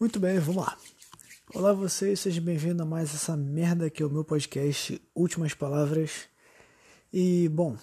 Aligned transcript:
Muito 0.00 0.18
bem, 0.18 0.38
vamos 0.38 0.64
lá. 0.64 0.78
Olá 1.54 1.74
vocês, 1.74 2.20
sejam 2.20 2.42
bem-vindos 2.42 2.80
a 2.80 2.86
mais 2.86 3.14
essa 3.14 3.36
merda 3.36 3.90
que 3.90 4.02
é 4.02 4.06
o 4.06 4.08
meu 4.08 4.24
podcast 4.24 4.98
Últimas 5.14 5.52
Palavras. 5.52 6.22
E, 7.12 7.50
bom, 7.50 7.76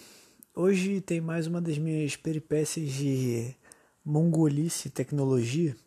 hoje 0.55 0.99
tem 0.99 1.21
mais 1.21 1.45
uma 1.45 1.61
das 1.61 1.77
minhas 1.77 2.15
peripécias 2.15 2.89
de 2.89 3.53
mongolice 4.03 4.89
tecnologia, 4.89 5.77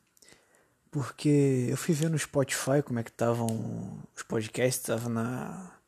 porque 0.89 1.67
eu 1.69 1.77
fui 1.77 1.97
ver 1.97 2.09
no 2.09 2.17
Spotify 2.17 2.81
como 2.85 3.01
é 3.01 3.03
que 3.03 3.11
estavam 3.11 4.01
os 4.17 4.23
podcasts, 4.23 4.85
tava 4.85 5.09
na... 5.09 5.81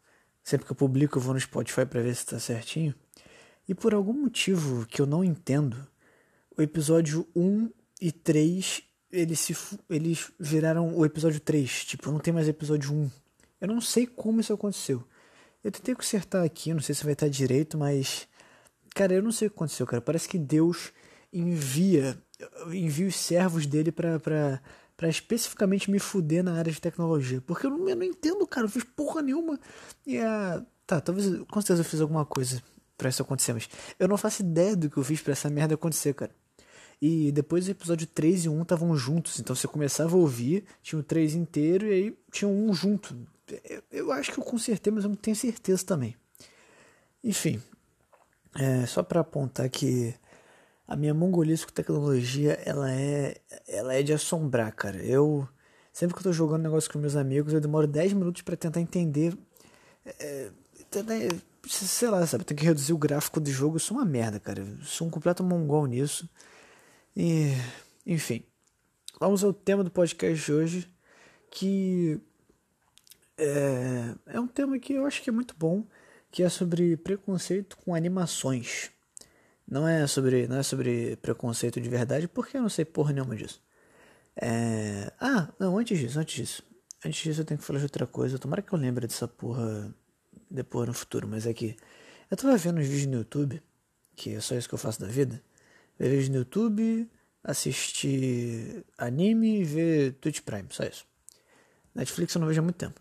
Sempre 0.42 0.66
que 0.66 0.72
eu 0.72 0.76
publico 0.76 1.18
eu 1.18 1.22
vou 1.22 1.34
no 1.34 1.40
Spotify 1.40 1.86
para 1.86 2.02
ver 2.02 2.16
se 2.16 2.22
está 2.22 2.40
certinho. 2.40 2.92
E 3.68 3.76
por 3.76 3.94
algum 3.94 4.12
motivo 4.12 4.86
que 4.86 5.00
eu 5.00 5.06
não 5.06 5.22
entendo, 5.22 5.86
o 6.58 6.60
episódio 6.60 7.28
1 7.32 7.70
e 8.00 8.10
3 8.10 8.90
eles, 9.12 9.40
se, 9.40 9.56
eles 9.90 10.32
viraram 10.38 10.96
o 10.96 11.04
episódio 11.04 11.38
3. 11.38 11.84
Tipo, 11.84 12.10
não 12.10 12.18
tem 12.18 12.32
mais 12.32 12.48
episódio 12.48 12.92
1. 12.92 13.10
Eu 13.60 13.68
não 13.68 13.80
sei 13.80 14.06
como 14.06 14.40
isso 14.40 14.52
aconteceu. 14.52 15.04
Eu 15.62 15.70
tentei 15.70 15.94
consertar 15.94 16.44
aqui, 16.44 16.74
não 16.74 16.80
sei 16.80 16.94
se 16.94 17.04
vai 17.04 17.12
estar 17.12 17.28
direito, 17.28 17.78
mas. 17.78 18.26
Cara, 18.94 19.14
eu 19.14 19.22
não 19.22 19.30
sei 19.30 19.48
o 19.48 19.50
que 19.50 19.56
aconteceu, 19.56 19.86
cara. 19.86 20.00
Parece 20.02 20.28
que 20.28 20.38
Deus 20.38 20.92
envia 21.32 22.18
envia 22.72 23.06
os 23.06 23.16
servos 23.16 23.66
dele 23.66 23.92
pra, 23.92 24.18
pra, 24.18 24.60
pra 24.96 25.08
especificamente 25.08 25.90
me 25.90 25.98
fuder 25.98 26.42
na 26.42 26.54
área 26.54 26.72
de 26.72 26.80
tecnologia. 26.80 27.40
Porque 27.40 27.66
eu 27.66 27.70
não, 27.70 27.88
eu 27.88 27.96
não 27.96 28.02
entendo, 28.02 28.46
cara. 28.46 28.66
Eu 28.66 28.70
fiz 28.70 28.84
porra 28.84 29.22
nenhuma. 29.22 29.58
E 30.06 30.18
a. 30.18 30.64
Tá, 30.86 31.00
talvez. 31.00 31.26
Com 31.50 31.60
certeza 31.60 31.80
eu 31.80 31.84
fiz 31.84 32.00
alguma 32.00 32.24
coisa 32.24 32.62
pra 32.96 33.08
isso 33.08 33.22
acontecer, 33.22 33.52
mas 33.52 33.68
eu 33.98 34.06
não 34.06 34.16
faço 34.16 34.42
ideia 34.42 34.76
do 34.76 34.88
que 34.88 34.96
eu 34.96 35.02
fiz 35.02 35.20
pra 35.20 35.32
essa 35.32 35.50
merda 35.50 35.74
acontecer, 35.74 36.14
cara. 36.14 36.32
E 37.04 37.32
depois 37.32 37.66
o 37.66 37.70
episódio 37.72 38.06
3 38.06 38.44
e 38.44 38.48
1 38.48 38.62
estavam 38.62 38.96
juntos, 38.96 39.40
então 39.40 39.56
você 39.56 39.66
começava 39.66 40.14
a 40.14 40.18
ouvir, 40.18 40.64
tinha 40.80 41.00
o 41.00 41.02
3 41.02 41.34
inteiro 41.34 41.84
e 41.88 41.92
aí 41.92 42.18
tinha 42.30 42.48
um 42.48 42.72
junto. 42.72 43.16
Eu 43.90 44.12
acho 44.12 44.30
que 44.30 44.38
eu 44.38 44.44
consertei, 44.44 44.92
mas 44.92 45.02
eu 45.02 45.10
não 45.10 45.16
tenho 45.16 45.34
certeza 45.34 45.84
também. 45.84 46.14
Enfim, 47.24 47.60
é, 48.54 48.86
só 48.86 49.02
para 49.02 49.18
apontar 49.18 49.68
que 49.68 50.14
a 50.86 50.94
minha 50.94 51.12
mongolice 51.12 51.66
com 51.66 51.72
tecnologia, 51.72 52.52
ela 52.64 52.88
é, 52.92 53.36
ela 53.66 53.94
é 53.94 54.02
de 54.04 54.12
assombrar, 54.12 54.72
cara. 54.72 55.02
Eu, 55.02 55.48
sempre 55.92 56.14
que 56.14 56.20
eu 56.20 56.24
tô 56.24 56.32
jogando 56.32 56.62
negócio 56.62 56.88
com 56.88 57.00
meus 57.00 57.16
amigos, 57.16 57.52
eu 57.52 57.60
demoro 57.60 57.88
10 57.88 58.12
minutos 58.12 58.42
para 58.42 58.56
tentar 58.56 58.80
entender. 58.80 59.36
É, 60.20 60.50
tentar, 60.88 61.14
sei 61.66 62.08
lá, 62.08 62.24
sabe? 62.28 62.44
Tem 62.44 62.56
que 62.56 62.64
reduzir 62.64 62.92
o 62.92 62.98
gráfico 62.98 63.40
do 63.40 63.50
jogo. 63.50 63.74
Eu 63.74 63.80
sou 63.80 63.96
uma 63.96 64.06
merda, 64.06 64.38
cara. 64.38 64.60
Eu 64.60 64.84
sou 64.84 65.08
um 65.08 65.10
completo 65.10 65.42
mongol 65.42 65.86
nisso. 65.86 66.28
E, 67.14 67.52
enfim, 68.06 68.42
vamos 69.20 69.44
ao 69.44 69.52
tema 69.52 69.84
do 69.84 69.90
podcast 69.90 70.42
de 70.42 70.52
hoje, 70.52 70.90
que 71.50 72.18
é, 73.36 74.14
é 74.28 74.40
um 74.40 74.46
tema 74.48 74.78
que 74.78 74.94
eu 74.94 75.04
acho 75.04 75.22
que 75.22 75.28
é 75.28 75.32
muito 75.32 75.54
bom, 75.54 75.86
que 76.30 76.42
é 76.42 76.48
sobre 76.48 76.96
preconceito 76.96 77.76
com 77.76 77.94
animações. 77.94 78.90
Não 79.68 79.86
é 79.86 80.06
sobre, 80.06 80.48
não 80.48 80.56
é 80.56 80.62
sobre 80.62 81.16
preconceito 81.16 81.80
de 81.82 81.88
verdade, 81.88 82.26
porque 82.26 82.56
eu 82.56 82.62
não 82.62 82.70
sei 82.70 82.84
porra 82.84 83.12
nenhuma 83.12 83.36
disso. 83.36 83.62
É... 84.34 85.12
Ah, 85.20 85.52
não, 85.58 85.76
antes 85.76 85.98
disso, 85.98 86.18
antes 86.18 86.34
disso. 86.34 86.62
Antes 87.04 87.22
disso 87.22 87.42
eu 87.42 87.44
tenho 87.44 87.60
que 87.60 87.66
falar 87.66 87.78
de 87.78 87.84
outra 87.84 88.06
coisa. 88.06 88.38
Tomara 88.38 88.62
que 88.62 88.72
eu 88.72 88.78
lembre 88.78 89.06
dessa 89.06 89.28
porra 89.28 89.94
depois 90.50 90.88
no 90.88 90.94
futuro, 90.94 91.28
mas 91.28 91.46
é 91.46 91.52
que 91.52 91.76
eu 92.30 92.36
tava 92.38 92.56
vendo 92.56 92.80
uns 92.80 92.86
vídeos 92.86 93.06
no 93.06 93.18
YouTube, 93.18 93.62
que 94.16 94.34
é 94.34 94.40
só 94.40 94.54
isso 94.54 94.66
que 94.66 94.74
eu 94.74 94.78
faço 94.78 94.98
da 94.98 95.06
vida 95.06 95.42
ver 96.08 96.16
vídeos 96.16 96.28
no 96.30 96.36
YouTube, 96.38 97.10
assistir 97.44 98.84
anime 98.98 99.60
e 99.60 99.64
ver 99.64 100.12
Twitch 100.14 100.40
Prime, 100.40 100.66
só 100.70 100.84
isso. 100.84 101.06
Netflix 101.94 102.34
eu 102.34 102.40
não 102.40 102.48
vejo 102.48 102.60
há 102.60 102.64
muito 102.64 102.76
tempo. 102.76 103.00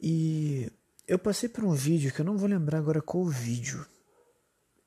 E 0.00 0.70
eu 1.06 1.18
passei 1.18 1.48
por 1.48 1.64
um 1.64 1.72
vídeo 1.72 2.12
que 2.12 2.20
eu 2.20 2.24
não 2.24 2.36
vou 2.36 2.48
lembrar 2.48 2.78
agora 2.78 3.00
qual 3.00 3.24
vídeo. 3.26 3.86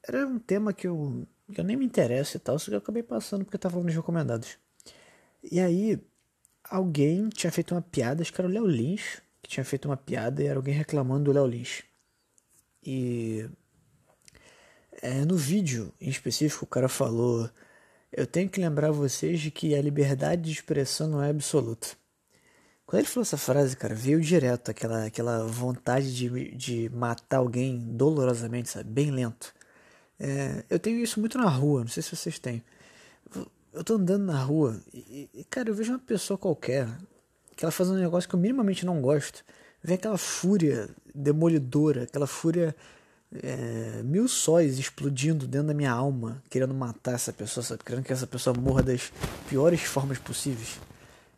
Era 0.08 0.28
um 0.28 0.40
tema 0.40 0.74
que 0.74 0.88
eu, 0.88 1.28
que 1.54 1.60
eu 1.60 1.64
nem 1.64 1.76
me 1.76 1.86
interessa 1.86 2.38
e 2.38 2.40
tal, 2.40 2.60
só 2.60 2.66
que 2.66 2.76
eu 2.76 2.80
acabei 2.80 3.04
passando 3.04 3.44
porque 3.44 3.58
tava 3.58 3.82
nos 3.82 3.94
recomendados. 3.94 4.58
E 5.44 5.60
aí, 5.60 6.00
alguém 6.64 7.30
tinha 7.30 7.52
feito 7.52 7.74
uma 7.74 7.82
piada, 7.82 8.22
acho 8.22 8.34
que 8.34 8.40
era 8.40 8.48
o 8.48 8.52
Léo 8.52 8.66
Lins, 8.68 9.22
que 9.42 9.50
tinha 9.50 9.64
feito 9.64 9.86
uma 9.88 9.98
piada 9.98 10.42
e 10.44 10.48
era 10.48 10.58
alguém 10.58 10.74
reclamando 10.74 11.26
do 11.26 11.34
Léo 11.34 11.48
Lins. 11.48 11.84
E 12.84 13.50
é, 15.02 15.26
no 15.26 15.36
vídeo 15.36 15.94
em 16.00 16.10
específico, 16.10 16.66
o 16.66 16.68
cara 16.68 16.90
falou: 16.90 17.50
Eu 18.12 18.28
tenho 18.28 18.50
que 18.50 18.60
lembrar 18.60 18.92
vocês 18.92 19.40
de 19.40 19.52
que 19.52 19.76
a 19.76 19.82
liberdade 19.82 20.42
de 20.44 20.52
expressão 20.52 21.08
não 21.08 21.24
é 21.24 21.30
absoluta. 21.30 21.88
Quando 22.86 23.02
ele 23.02 23.08
falou 23.08 23.24
essa 23.24 23.38
frase, 23.38 23.76
cara, 23.76 23.94
veio 23.94 24.22
direto 24.22 24.72
aquela, 24.72 25.06
aquela 25.06 25.46
vontade 25.46 26.16
de, 26.16 26.56
de 26.56 26.90
matar 26.90 27.38
alguém 27.38 27.80
dolorosamente, 27.80 28.70
sabe? 28.70 28.90
Bem 28.90 29.12
lento. 29.12 29.54
É, 30.20 30.64
eu 30.70 30.80
tenho 30.80 31.00
isso 31.00 31.20
muito 31.20 31.38
na 31.38 31.50
rua, 31.50 31.82
não 31.82 31.88
sei 31.90 32.02
se 32.02 32.16
vocês 32.16 32.40
têm. 32.40 32.64
Eu 33.74 33.84
tô 33.84 33.96
andando 33.96 34.24
na 34.24 34.42
rua 34.42 34.82
e, 34.94 35.30
e, 35.34 35.44
cara, 35.44 35.70
eu 35.70 35.76
vejo 35.76 35.92
uma 35.92 36.00
pessoa 36.00 36.38
qualquer 36.38 36.88
que 37.56 37.66
ela 37.66 37.72
faz 37.72 37.90
um 37.90 37.96
negócio 37.96 38.30
que 38.30 38.36
eu 38.36 38.40
minimamente 38.40 38.86
não 38.86 39.02
gosto. 39.02 39.44
Vem 39.84 39.96
aquela 39.96 40.18
fúria 40.18 40.90
demolidora, 41.14 42.04
aquela 42.04 42.28
fúria 42.28 42.76
é, 43.44 44.02
mil 44.04 44.28
sóis 44.28 44.80
explodindo 44.80 45.48
dentro 45.48 45.68
da 45.68 45.74
minha 45.74 45.92
alma, 45.92 46.42
querendo 46.50 46.74
matar 46.74 47.16
essa 47.16 47.34
pessoa, 47.34 47.64
sabe? 47.64 47.84
querendo 47.84 48.04
que 48.04 48.14
essa 48.14 48.28
pessoa 48.28 48.56
morra 48.58 48.84
das 48.84 49.12
piores 49.50 49.82
formas 49.82 50.18
possíveis. 50.18 50.80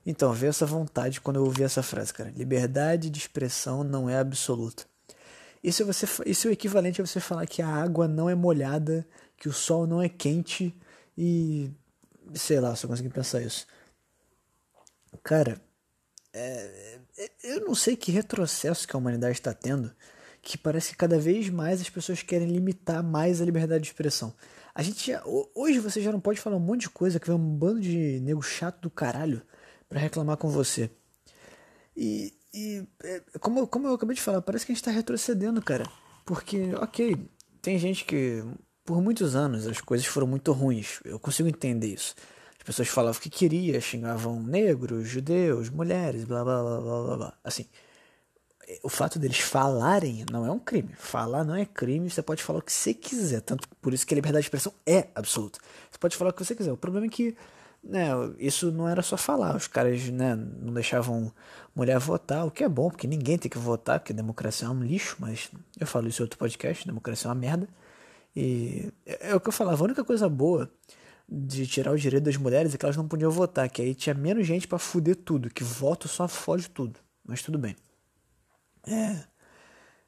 Então, 0.05 0.31
veio 0.33 0.49
essa 0.49 0.65
vontade 0.65 1.19
quando 1.21 1.37
eu 1.37 1.43
ouvi 1.43 1.63
essa 1.63 1.83
frase, 1.83 2.13
cara. 2.13 2.31
Liberdade 2.35 3.09
de 3.09 3.19
expressão 3.19 3.83
não 3.83 4.09
é 4.09 4.17
absoluta. 4.17 4.85
Isso 5.63 5.83
é, 5.83 5.85
você, 5.85 6.07
isso 6.25 6.47
é 6.47 6.51
o 6.51 6.53
equivalente 6.53 7.01
a 7.01 7.05
você 7.05 7.19
falar 7.19 7.45
que 7.45 7.61
a 7.61 7.67
água 7.67 8.07
não 8.07 8.29
é 8.29 8.35
molhada, 8.35 9.05
que 9.37 9.49
o 9.49 9.53
sol 9.53 9.85
não 9.85 10.01
é 10.01 10.07
quente 10.07 10.73
e. 11.17 11.69
sei 12.33 12.59
lá, 12.61 12.75
só 12.75 12.87
consegui 12.87 13.09
pensar 13.09 13.41
isso. 13.41 13.67
Cara, 15.21 15.61
é, 16.31 16.99
é 17.17 17.29
eu 17.43 17.65
não 17.65 17.75
sei 17.75 17.97
que 17.97 18.11
retrocesso 18.11 18.87
que 18.87 18.95
a 18.95 18.99
humanidade 18.99 19.33
está 19.33 19.53
tendo 19.53 19.93
que 20.41 20.57
parece 20.57 20.91
que 20.91 20.97
cada 20.97 21.19
vez 21.19 21.49
mais 21.49 21.81
as 21.81 21.89
pessoas 21.89 22.23
querem 22.23 22.47
limitar 22.47 23.03
mais 23.03 23.41
a 23.41 23.45
liberdade 23.45 23.83
de 23.83 23.89
expressão. 23.89 24.33
A 24.73 24.81
gente 24.81 25.11
já, 25.11 25.21
hoje 25.25 25.79
você 25.79 26.01
já 26.01 26.11
não 26.11 26.19
pode 26.19 26.39
falar 26.39 26.55
um 26.55 26.61
monte 26.61 26.81
de 26.81 26.89
coisa 26.89 27.19
que 27.19 27.27
vem 27.27 27.35
um 27.35 27.57
bando 27.57 27.81
de 27.81 28.19
nego 28.21 28.41
chato 28.41 28.81
do 28.81 28.89
caralho 28.89 29.41
para 29.87 29.99
reclamar 29.99 30.37
com 30.37 30.49
você. 30.49 30.89
E, 31.95 32.33
e 32.53 32.87
é, 33.03 33.21
como, 33.39 33.67
como 33.67 33.87
eu 33.87 33.93
acabei 33.93 34.15
de 34.15 34.21
falar, 34.21 34.41
parece 34.41 34.65
que 34.65 34.71
a 34.71 34.73
gente 34.73 34.81
está 34.81 34.91
retrocedendo, 34.91 35.61
cara. 35.61 35.85
Porque, 36.25 36.73
ok, 36.75 37.17
tem 37.61 37.77
gente 37.77 38.05
que 38.05 38.43
por 38.85 39.01
muitos 39.01 39.35
anos 39.35 39.67
as 39.67 39.81
coisas 39.81 40.07
foram 40.07 40.27
muito 40.27 40.51
ruins. 40.51 40.99
Eu 41.03 41.19
consigo 41.19 41.49
entender 41.49 41.87
isso. 41.87 42.15
As 42.57 42.63
pessoas 42.63 42.87
falavam 42.87 43.19
o 43.19 43.21
que 43.21 43.29
queria, 43.29 43.81
xingavam 43.81 44.41
negros, 44.41 45.07
judeus, 45.07 45.69
mulheres, 45.69 46.23
blá 46.23 46.43
blá 46.43 46.61
blá 46.61 46.81
blá 46.81 47.03
blá. 47.03 47.17
blá. 47.17 47.37
Assim, 47.43 47.65
o 48.83 48.89
fato 48.89 49.17
deles 49.17 49.39
falarem 49.39 50.25
não 50.31 50.45
é 50.45 50.51
um 50.51 50.59
crime. 50.59 50.93
Falar 50.97 51.43
não 51.43 51.55
é 51.55 51.65
crime, 51.65 52.09
você 52.09 52.21
pode 52.21 52.43
falar 52.43 52.59
o 52.59 52.61
que 52.61 52.71
você 52.71 52.93
quiser. 52.93 53.41
Tanto 53.41 53.67
por 53.81 53.93
isso 53.93 54.05
que 54.05 54.13
a 54.13 54.15
liberdade 54.15 54.43
de 54.43 54.47
expressão 54.47 54.73
é 54.85 55.07
absoluta. 55.15 55.59
Você 55.89 55.97
pode 55.97 56.15
falar 56.15 56.29
o 56.29 56.33
que 56.33 56.43
você 56.43 56.55
quiser. 56.55 56.71
O 56.71 56.77
problema 56.77 57.07
é 57.07 57.09
que 57.09 57.35
né, 57.83 58.09
isso 58.37 58.71
não 58.71 58.87
era 58.87 59.01
só 59.01 59.17
falar. 59.17 59.55
Os 59.55 59.67
caras 59.67 60.09
né, 60.09 60.35
não 60.35 60.73
deixavam 60.73 61.31
mulher 61.75 61.97
votar, 61.99 62.45
o 62.45 62.51
que 62.51 62.63
é 62.63 62.69
bom, 62.69 62.89
porque 62.89 63.07
ninguém 63.07 63.37
tem 63.37 63.49
que 63.49 63.57
votar, 63.57 63.99
porque 63.99 64.13
democracia 64.13 64.67
é 64.67 64.71
um 64.71 64.83
lixo, 64.83 65.15
mas 65.19 65.49
eu 65.79 65.87
falo 65.87 66.07
isso 66.07 66.21
em 66.21 66.25
outro 66.25 66.37
podcast, 66.37 66.85
democracia 66.85 67.27
é 67.27 67.29
uma 67.29 67.35
merda. 67.35 67.67
E 68.35 68.91
é, 69.05 69.29
é 69.31 69.35
o 69.35 69.39
que 69.39 69.49
eu 69.49 69.53
falava, 69.53 69.81
a 69.81 69.85
única 69.85 70.03
coisa 70.03 70.29
boa 70.29 70.69
de 71.27 71.65
tirar 71.67 71.91
o 71.91 71.97
direito 71.97 72.23
das 72.23 72.37
mulheres 72.37 72.73
é 72.73 72.77
que 72.77 72.85
elas 72.85 72.97
não 72.97 73.07
podiam 73.07 73.31
votar, 73.31 73.69
que 73.69 73.81
aí 73.81 73.95
tinha 73.95 74.13
menos 74.13 74.45
gente 74.45 74.67
para 74.67 74.79
fuder 74.79 75.15
tudo, 75.15 75.49
que 75.49 75.63
voto 75.63 76.07
só 76.07 76.27
fode 76.27 76.69
tudo. 76.69 76.99
Mas 77.25 77.41
tudo 77.41 77.57
bem. 77.57 77.75
É. 78.87 79.23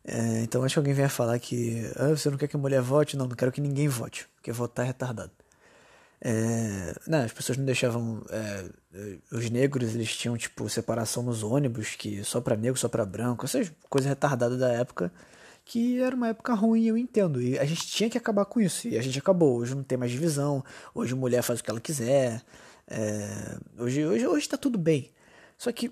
é. 0.05 0.43
então 0.43 0.63
acho 0.63 0.75
que 0.75 0.79
alguém 0.79 0.93
venha 0.93 1.09
falar 1.09 1.37
que 1.39 1.89
ah, 1.95 2.09
você 2.09 2.29
não 2.29 2.37
quer 2.37 2.47
que 2.47 2.55
a 2.55 2.59
mulher 2.59 2.81
vote? 2.81 3.17
Não, 3.17 3.27
não 3.27 3.35
quero 3.35 3.51
que 3.51 3.61
ninguém 3.61 3.87
vote, 3.87 4.27
porque 4.35 4.51
votar 4.51 4.85
é 4.85 4.87
retardado. 4.87 5.31
É, 6.23 6.93
as 7.25 7.33
pessoas 7.33 7.57
não 7.57 7.65
deixavam. 7.65 8.23
É, 8.29 8.65
os 9.31 9.49
negros 9.49 9.95
eles 9.95 10.15
tinham 10.15 10.37
tipo 10.37 10.69
separação 10.69 11.23
nos 11.23 11.41
ônibus, 11.41 11.95
que 11.95 12.23
só 12.23 12.39
para 12.39 12.55
negro, 12.55 12.79
só 12.79 12.87
para 12.87 13.05
branco, 13.05 13.45
essas 13.45 13.71
coisas 13.89 14.07
retardadas 14.07 14.59
da 14.59 14.71
época, 14.71 15.11
que 15.65 15.99
era 15.99 16.15
uma 16.15 16.27
época 16.29 16.53
ruim, 16.53 16.85
eu 16.85 16.97
entendo. 16.97 17.41
E 17.41 17.57
a 17.57 17.65
gente 17.65 17.87
tinha 17.87 18.09
que 18.09 18.17
acabar 18.17 18.45
com 18.45 18.61
isso, 18.61 18.87
e 18.87 18.97
a 18.97 19.01
gente 19.01 19.17
acabou. 19.17 19.57
Hoje 19.57 19.73
não 19.75 19.83
tem 19.83 19.97
mais 19.97 20.11
divisão, 20.11 20.63
hoje 20.93 21.13
a 21.13 21.15
mulher 21.15 21.41
faz 21.41 21.59
o 21.59 21.63
que 21.63 21.69
ela 21.71 21.81
quiser, 21.81 22.43
é, 22.87 23.57
hoje, 23.79 24.05
hoje, 24.05 24.27
hoje 24.27 24.49
tá 24.49 24.57
tudo 24.57 24.77
bem. 24.77 25.11
Só 25.57 25.71
que 25.71 25.91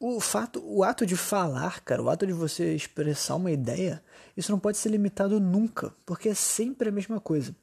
o 0.00 0.18
fato, 0.18 0.62
o 0.64 0.82
ato 0.82 1.04
de 1.04 1.14
falar, 1.14 1.80
cara, 1.82 2.02
o 2.02 2.08
ato 2.08 2.26
de 2.26 2.32
você 2.32 2.74
expressar 2.74 3.36
uma 3.36 3.52
ideia, 3.52 4.02
isso 4.34 4.50
não 4.50 4.58
pode 4.58 4.78
ser 4.78 4.88
limitado 4.88 5.38
nunca, 5.38 5.92
porque 6.06 6.30
é 6.30 6.34
sempre 6.34 6.88
a 6.88 6.92
mesma 6.92 7.20
coisa. 7.20 7.54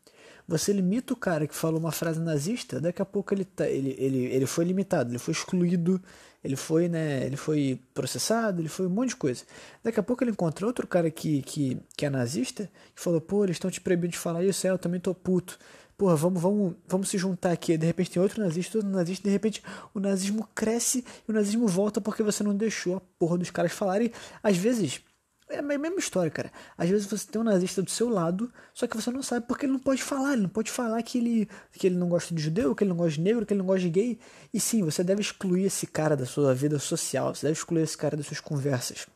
Você 0.48 0.72
limita 0.72 1.14
o 1.14 1.18
cara 1.18 1.48
que 1.48 1.56
falou 1.56 1.80
uma 1.80 1.92
frase 1.92 2.20
nazista, 2.22 2.80
daqui 2.80 3.02
a 3.02 3.06
pouco 3.06 3.34
ele, 3.34 3.44
tá, 3.44 3.68
ele, 3.68 3.96
ele, 3.98 4.26
ele 4.26 4.46
foi 4.46 4.64
limitado, 4.66 5.10
ele 5.10 5.18
foi 5.18 5.34
excluído, 5.34 6.02
ele 6.44 6.56
foi, 6.56 6.88
né, 6.88 7.26
ele 7.26 7.36
foi 7.36 7.82
processado, 7.94 8.62
ele 8.62 8.70
foi 8.70 8.86
um 8.86 8.92
monte 8.92 9.10
de 9.10 9.16
coisa. 9.18 9.44
Daqui 9.84 10.00
a 10.00 10.04
pouco 10.04 10.24
ele 10.24 10.32
encontra 10.32 10.66
outro 10.66 10.86
cara 10.88 11.10
que, 11.10 11.42
que, 11.42 11.78
que 11.98 12.06
é 12.06 12.10
nazista, 12.10 12.70
que 12.96 13.02
falou, 13.02 13.20
pô, 13.20 13.44
eles 13.44 13.56
estão 13.56 13.72
te 13.72 13.82
proibindo 13.82 14.12
de 14.12 14.18
falar 14.18 14.44
isso, 14.44 14.66
é, 14.66 14.70
eu 14.70 14.78
também 14.78 15.00
tô 15.00 15.14
puto. 15.14 15.58
Porra, 15.98 16.16
vamos, 16.16 16.40
vamos, 16.40 16.76
vamos 16.88 17.10
se 17.10 17.18
juntar 17.18 17.52
aqui. 17.52 17.76
De 17.76 17.86
repente 17.86 18.12
tem 18.12 18.22
outro 18.22 18.42
nazista, 18.42 18.78
outro 18.78 18.92
nazista, 18.92 19.24
de 19.24 19.32
repente 19.32 19.64
o 19.96 20.00
nazismo 20.00 20.48
cresce 20.54 21.04
e 21.28 21.32
o 21.32 21.34
nazismo 21.34 21.68
volta 21.68 22.00
porque 22.00 22.22
você 22.22 22.44
não 22.44 22.56
deixou 22.56 22.98
a 22.98 23.02
porra 23.18 23.38
dos 23.38 23.50
caras 23.50 23.72
falarem. 23.72 24.12
Às 24.44 24.58
vezes, 24.58 25.02
é 25.50 25.58
a 25.58 25.62
mesma 25.62 25.98
história, 25.98 26.30
cara. 26.30 26.52
Às 26.78 26.90
vezes 26.90 27.08
você 27.08 27.26
tem 27.26 27.42
um 27.42 27.44
nazista 27.44 27.82
do 27.82 27.90
seu 27.90 28.10
lado, 28.10 28.52
só 28.74 28.86
que 28.86 28.96
você 28.96 29.10
não 29.10 29.24
sabe 29.24 29.48
porque 29.48 29.66
ele 29.66 29.74
não 29.74 29.80
pode 29.80 30.04
falar. 30.04 30.34
Ele 30.34 30.44
não 30.44 30.50
pode 30.50 30.70
falar 30.70 31.02
que 31.02 31.18
ele, 31.18 31.50
que 31.72 31.88
ele 31.88 31.96
não 31.96 32.10
gosta 32.10 32.36
de 32.36 32.42
judeu, 32.44 32.76
que 32.76 32.84
ele 32.84 32.90
não 32.90 32.98
gosta 32.98 33.14
de 33.14 33.22
negro, 33.22 33.46
que 33.46 33.54
ele 33.54 33.60
não 33.60 33.66
gosta 33.66 33.82
de 33.82 33.90
gay. 33.90 34.20
E 34.54 34.60
sim, 34.60 34.84
você 34.84 35.04
deve 35.04 35.22
excluir 35.22 35.64
esse 35.64 35.88
cara 35.88 36.16
da 36.16 36.28
sua 36.28 36.54
vida 36.54 36.78
social, 36.78 37.34
você 37.34 37.48
deve 37.48 37.58
excluir 37.58 37.82
esse 37.82 37.98
cara 37.98 38.16
das 38.16 38.28
suas 38.28 38.40
conversas. 38.40 39.08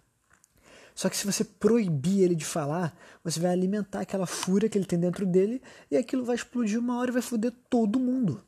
Só 1.01 1.09
que 1.09 1.17
se 1.17 1.25
você 1.25 1.43
proibir 1.43 2.21
ele 2.21 2.35
de 2.35 2.45
falar, 2.45 2.95
você 3.23 3.39
vai 3.39 3.49
alimentar 3.49 4.01
aquela 4.01 4.27
fúria 4.27 4.69
que 4.69 4.77
ele 4.77 4.85
tem 4.85 4.99
dentro 4.99 5.25
dele 5.25 5.59
e 5.89 5.97
aquilo 5.97 6.23
vai 6.23 6.35
explodir 6.35 6.77
uma 6.77 6.99
hora 6.99 7.09
e 7.09 7.13
vai 7.13 7.23
foder 7.23 7.51
todo 7.71 7.99
mundo. 7.99 8.43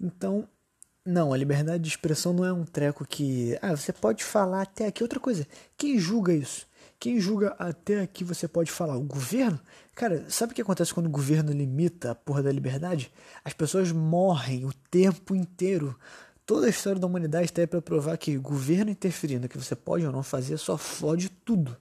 Então, 0.00 0.48
não, 1.04 1.32
a 1.32 1.36
liberdade 1.36 1.82
de 1.82 1.88
expressão 1.88 2.32
não 2.32 2.44
é 2.44 2.52
um 2.52 2.64
treco 2.64 3.04
que. 3.04 3.58
Ah, 3.60 3.74
você 3.74 3.92
pode 3.92 4.22
falar 4.22 4.62
até 4.62 4.86
aqui. 4.86 5.02
Outra 5.02 5.18
coisa, 5.18 5.44
quem 5.76 5.98
julga 5.98 6.32
isso? 6.32 6.68
Quem 7.00 7.18
julga 7.18 7.56
até 7.58 8.00
aqui 8.00 8.22
você 8.22 8.46
pode 8.46 8.70
falar? 8.70 8.96
O 8.96 9.02
governo? 9.02 9.58
Cara, 9.96 10.30
sabe 10.30 10.52
o 10.52 10.54
que 10.54 10.62
acontece 10.62 10.94
quando 10.94 11.06
o 11.06 11.10
governo 11.10 11.50
limita 11.50 12.12
a 12.12 12.14
porra 12.14 12.44
da 12.44 12.52
liberdade? 12.52 13.12
As 13.44 13.54
pessoas 13.54 13.90
morrem 13.90 14.64
o 14.66 14.72
tempo 14.88 15.34
inteiro 15.34 15.98
Toda 16.50 16.66
a 16.66 16.68
história 16.68 16.98
da 16.98 17.06
humanidade 17.06 17.44
está 17.44 17.60
aí 17.60 17.66
para 17.68 17.80
provar 17.80 18.18
que 18.18 18.36
governo 18.36 18.90
interferindo 18.90 19.48
que 19.48 19.56
você 19.56 19.76
pode 19.76 20.04
ou 20.04 20.10
não 20.10 20.20
fazer 20.20 20.56
só 20.56 20.76
fode 20.76 21.28
tudo. 21.28 21.76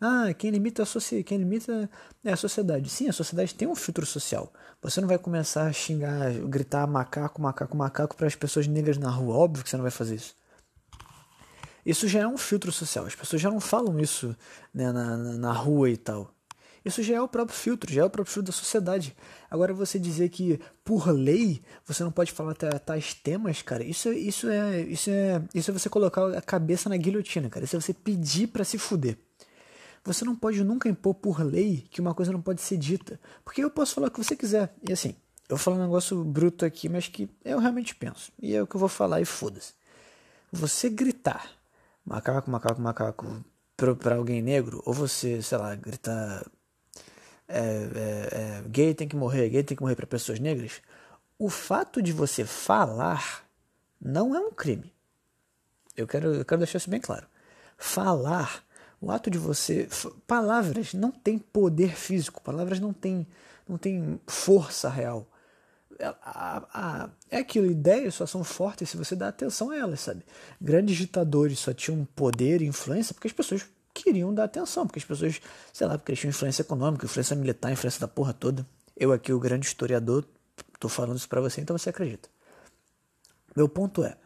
Ah, 0.00 0.32
quem 0.32 0.52
limita 0.52 0.84
a, 0.84 0.86
socia 0.86 1.24
quem 1.24 1.38
limita 1.38 1.90
é 2.24 2.30
a 2.30 2.36
sociedade. 2.36 2.88
Sim, 2.88 3.08
a 3.08 3.12
sociedade 3.12 3.52
tem 3.52 3.66
um 3.66 3.74
filtro 3.74 4.06
social. 4.06 4.52
Você 4.80 5.00
não 5.00 5.08
vai 5.08 5.18
começar 5.18 5.66
a 5.66 5.72
xingar, 5.72 6.32
gritar 6.44 6.86
macaco, 6.86 7.42
macaco, 7.42 7.76
macaco 7.76 8.14
para 8.16 8.28
as 8.28 8.36
pessoas 8.36 8.68
negras 8.68 8.96
na 8.96 9.10
rua. 9.10 9.34
Óbvio 9.34 9.64
que 9.64 9.70
você 9.70 9.76
não 9.76 9.82
vai 9.82 9.90
fazer 9.90 10.14
isso. 10.14 10.36
Isso 11.84 12.06
já 12.06 12.20
é 12.20 12.28
um 12.28 12.38
filtro 12.38 12.70
social. 12.70 13.06
As 13.06 13.16
pessoas 13.16 13.42
já 13.42 13.50
não 13.50 13.58
falam 13.58 13.98
isso 13.98 14.36
né, 14.72 14.92
na, 14.92 15.16
na, 15.16 15.32
na 15.32 15.52
rua 15.52 15.90
e 15.90 15.96
tal. 15.96 16.32
Isso 16.86 17.02
já 17.02 17.16
é 17.16 17.20
o 17.20 17.26
próprio 17.26 17.58
filtro, 17.58 17.92
já 17.92 18.02
é 18.02 18.04
o 18.04 18.08
próprio 18.08 18.32
filtro 18.32 18.52
da 18.52 18.56
sociedade. 18.56 19.16
Agora 19.50 19.74
você 19.74 19.98
dizer 19.98 20.28
que 20.28 20.60
por 20.84 21.08
lei 21.08 21.60
você 21.84 22.04
não 22.04 22.12
pode 22.12 22.30
falar 22.30 22.54
tais 22.54 23.12
temas, 23.12 23.60
cara, 23.60 23.82
isso, 23.82 24.12
isso 24.12 24.48
é 24.48 24.82
isso 24.82 25.10
é 25.10 25.42
isso 25.52 25.68
é 25.72 25.74
você 25.74 25.88
colocar 25.88 26.38
a 26.38 26.40
cabeça 26.40 26.88
na 26.88 26.96
guilhotina, 26.96 27.50
cara. 27.50 27.64
Isso 27.64 27.74
é 27.74 27.80
você 27.80 27.92
pedir 27.92 28.46
para 28.46 28.62
se 28.62 28.78
fuder. 28.78 29.18
Você 30.04 30.24
não 30.24 30.36
pode 30.36 30.62
nunca 30.62 30.88
impor 30.88 31.14
por 31.14 31.42
lei 31.44 31.84
que 31.90 32.00
uma 32.00 32.14
coisa 32.14 32.30
não 32.30 32.40
pode 32.40 32.62
ser 32.62 32.76
dita, 32.76 33.18
porque 33.44 33.64
eu 33.64 33.68
posso 33.68 33.96
falar 33.96 34.06
o 34.06 34.10
que 34.12 34.22
você 34.22 34.36
quiser. 34.36 34.72
E 34.88 34.92
assim, 34.92 35.16
eu 35.48 35.58
falar 35.58 35.78
um 35.78 35.82
negócio 35.82 36.22
bruto 36.22 36.64
aqui, 36.64 36.88
mas 36.88 37.08
que 37.08 37.28
eu 37.44 37.58
realmente 37.58 37.96
penso. 37.96 38.30
E 38.40 38.54
é 38.54 38.62
o 38.62 38.66
que 38.66 38.76
eu 38.76 38.80
vou 38.80 38.88
falar 38.88 39.20
e 39.20 39.24
foda-se. 39.24 39.74
Você 40.52 40.88
gritar 40.88 41.50
macaco, 42.04 42.48
macaco, 42.48 42.80
macaco 42.80 43.44
para 43.76 44.14
alguém 44.14 44.40
negro, 44.40 44.80
ou 44.86 44.94
você, 44.94 45.42
sei 45.42 45.58
lá, 45.58 45.74
gritar 45.74 46.46
é, 47.48 47.58
é, 47.58 48.62
é, 48.62 48.62
gay 48.68 48.94
tem 48.94 49.06
que 49.06 49.16
morrer, 49.16 49.48
gay 49.48 49.62
tem 49.62 49.76
que 49.76 49.82
morrer 49.82 49.94
para 49.94 50.06
pessoas 50.06 50.40
negras, 50.40 50.82
o 51.38 51.48
fato 51.48 52.02
de 52.02 52.12
você 52.12 52.44
falar 52.44 53.44
não 54.00 54.34
é 54.34 54.40
um 54.40 54.50
crime. 54.50 54.92
Eu 55.96 56.06
quero, 56.06 56.34
eu 56.34 56.44
quero 56.44 56.58
deixar 56.58 56.78
isso 56.78 56.90
bem 56.90 57.00
claro. 57.00 57.26
Falar, 57.78 58.64
o 59.00 59.10
ato 59.10 59.30
de 59.30 59.38
você. 59.38 59.88
Palavras 60.26 60.92
não 60.92 61.10
têm 61.10 61.38
poder 61.38 61.96
físico, 61.96 62.42
palavras 62.42 62.80
não 62.80 62.92
têm, 62.92 63.26
não 63.68 63.78
têm 63.78 64.20
força 64.26 64.88
real. 64.88 65.26
É, 65.98 66.06
a, 66.22 66.62
a, 66.74 67.10
é 67.30 67.38
aquilo, 67.38 67.70
ideias 67.70 68.14
só 68.14 68.26
são 68.26 68.44
fortes 68.44 68.90
se 68.90 68.96
você 68.96 69.16
dá 69.16 69.28
atenção 69.28 69.70
a 69.70 69.76
elas, 69.76 70.00
sabe? 70.00 70.24
Grandes 70.60 70.96
ditadores 70.96 71.58
só 71.58 71.72
tinham 71.72 72.04
poder 72.14 72.60
e 72.60 72.66
influência 72.66 73.14
porque 73.14 73.28
as 73.28 73.32
pessoas 73.32 73.66
queriam 74.02 74.32
dar 74.32 74.44
atenção, 74.44 74.86
porque 74.86 74.98
as 74.98 75.04
pessoas, 75.04 75.40
sei 75.72 75.86
lá, 75.86 75.96
porque 75.96 76.12
eles 76.12 76.20
tinham 76.20 76.30
influência 76.30 76.62
econômica, 76.62 77.06
influência 77.06 77.34
militar, 77.36 77.72
influência 77.72 78.00
da 78.00 78.08
porra 78.08 78.32
toda. 78.32 78.66
Eu 78.96 79.12
aqui, 79.12 79.32
o 79.32 79.38
grande 79.38 79.66
historiador, 79.66 80.24
tô 80.78 80.88
falando 80.88 81.16
isso 81.16 81.28
para 81.28 81.40
você, 81.40 81.60
então 81.60 81.76
você 81.76 81.90
acredita. 81.90 82.28
Meu 83.54 83.68
ponto 83.68 84.04
é, 84.04 84.16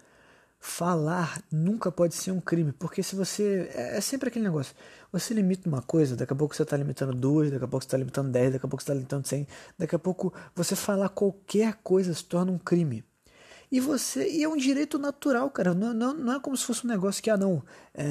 falar 0.58 1.42
nunca 1.50 1.90
pode 1.90 2.14
ser 2.14 2.32
um 2.32 2.40
crime, 2.40 2.72
porque 2.72 3.02
se 3.02 3.16
você. 3.16 3.70
É, 3.74 3.96
é 3.98 4.00
sempre 4.00 4.28
aquele 4.28 4.44
negócio. 4.44 4.74
Você 5.12 5.34
limita 5.34 5.68
uma 5.68 5.82
coisa, 5.82 6.14
daqui 6.14 6.32
a 6.32 6.36
pouco 6.36 6.54
você 6.54 6.62
está 6.62 6.76
limitando 6.76 7.12
duas, 7.12 7.50
daqui 7.50 7.64
a 7.64 7.68
pouco 7.68 7.82
você 7.82 7.88
está 7.88 7.96
limitando 7.96 8.30
dez, 8.30 8.52
daqui 8.52 8.66
a 8.66 8.68
pouco 8.68 8.82
você 8.82 8.84
está 8.84 8.94
limitando 8.94 9.26
cem, 9.26 9.46
daqui 9.76 9.96
a 9.96 9.98
pouco 9.98 10.32
você 10.54 10.76
falar 10.76 11.08
qualquer 11.08 11.74
coisa 11.82 12.14
se 12.14 12.24
torna 12.24 12.52
um 12.52 12.58
crime. 12.58 13.04
E 13.70 13.78
você. 13.78 14.28
E 14.28 14.42
é 14.42 14.48
um 14.48 14.56
direito 14.56 14.98
natural, 14.98 15.48
cara. 15.50 15.72
Não, 15.72 15.94
não, 15.94 16.12
não 16.12 16.34
é 16.34 16.40
como 16.40 16.56
se 16.56 16.64
fosse 16.64 16.84
um 16.84 16.88
negócio 16.88 17.22
que, 17.22 17.30
ah, 17.30 17.36
não. 17.36 17.62
É, 17.94 18.02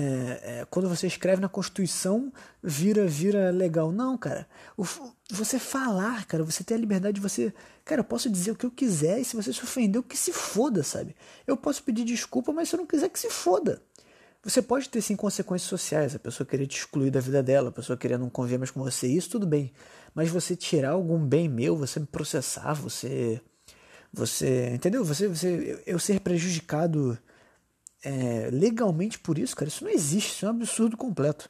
é, 0.61 0.67
quando 0.69 0.87
você 0.87 1.05
escreve 1.05 1.41
na 1.41 1.49
Constituição, 1.49 2.31
vira, 2.63 3.05
vira 3.05 3.51
legal. 3.51 3.91
Não, 3.91 4.17
cara. 4.17 4.47
O, 4.77 4.85
você 5.29 5.59
falar, 5.59 6.25
cara, 6.25 6.43
você 6.43 6.63
tem 6.63 6.77
a 6.77 6.79
liberdade 6.79 7.15
de 7.15 7.21
você. 7.21 7.53
Cara, 7.83 7.99
eu 7.99 8.05
posso 8.05 8.29
dizer 8.29 8.51
o 8.51 8.55
que 8.55 8.65
eu 8.65 8.71
quiser, 8.71 9.19
e 9.19 9.25
se 9.25 9.35
você 9.35 9.51
se 9.51 9.61
ofendeu, 9.61 10.01
que 10.01 10.17
se 10.17 10.31
foda, 10.31 10.81
sabe? 10.81 11.15
Eu 11.45 11.57
posso 11.57 11.83
pedir 11.83 12.05
desculpa, 12.05 12.53
mas 12.53 12.69
se 12.69 12.75
eu 12.75 12.79
não 12.79 12.87
quiser, 12.87 13.09
que 13.09 13.19
se 13.19 13.29
foda. 13.29 13.81
Você 14.41 14.61
pode 14.61 14.87
ter 14.87 15.01
sim 15.01 15.17
consequências 15.17 15.67
sociais, 15.67 16.15
a 16.15 16.19
pessoa 16.19 16.47
querer 16.47 16.65
te 16.65 16.77
excluir 16.77 17.11
da 17.11 17.19
vida 17.19 17.43
dela, 17.43 17.69
a 17.69 17.71
pessoa 17.73 17.97
querer 17.97 18.17
não 18.17 18.29
conviver 18.29 18.57
mais 18.57 18.71
com 18.71 18.81
você, 18.81 19.05
isso 19.05 19.31
tudo 19.31 19.45
bem. 19.45 19.73
Mas 20.15 20.29
você 20.29 20.55
tirar 20.55 20.91
algum 20.91 21.19
bem 21.19 21.49
meu, 21.49 21.75
você 21.75 21.99
me 21.99 22.05
processar, 22.05 22.73
você 22.73 23.41
você, 24.11 24.71
entendeu? 24.73 25.03
Você, 25.05 25.27
você, 25.27 25.81
eu 25.85 25.99
ser 25.99 26.19
prejudicado 26.19 27.17
é, 28.03 28.49
legalmente 28.51 29.19
por 29.19 29.37
isso, 29.37 29.55
cara, 29.55 29.67
isso 29.67 29.83
não 29.83 29.91
existe, 29.91 30.33
isso 30.33 30.45
é 30.45 30.49
um 30.49 30.51
absurdo 30.51 30.97
completo. 30.97 31.49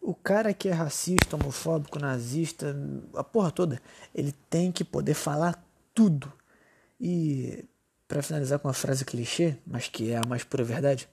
O 0.00 0.14
cara 0.14 0.54
que 0.54 0.68
é 0.68 0.72
racista, 0.72 1.36
homofóbico, 1.36 1.98
nazista, 1.98 2.74
a 3.14 3.22
porra 3.22 3.50
toda, 3.50 3.80
ele 4.14 4.32
tem 4.48 4.72
que 4.72 4.84
poder 4.84 5.14
falar 5.14 5.62
tudo. 5.94 6.32
E 7.00 7.64
para 8.06 8.22
finalizar 8.22 8.58
com 8.58 8.68
uma 8.68 8.74
frase 8.74 9.04
clichê, 9.04 9.56
mas 9.66 9.88
que 9.88 10.10
é 10.12 10.16
a 10.16 10.26
mais 10.26 10.42
pura 10.42 10.64
verdade, 10.64 11.08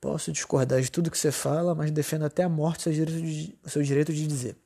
posso 0.00 0.32
discordar 0.32 0.80
de 0.80 0.90
tudo 0.90 1.10
que 1.10 1.18
você 1.18 1.30
fala, 1.30 1.74
mas 1.74 1.90
defendo 1.90 2.24
até 2.24 2.42
a 2.42 2.48
morte 2.48 2.82
seu 2.82 2.92
direito 2.92 3.22
de, 3.22 3.58
seu 3.66 3.82
direito 3.82 4.12
de 4.12 4.26
dizer. 4.26 4.56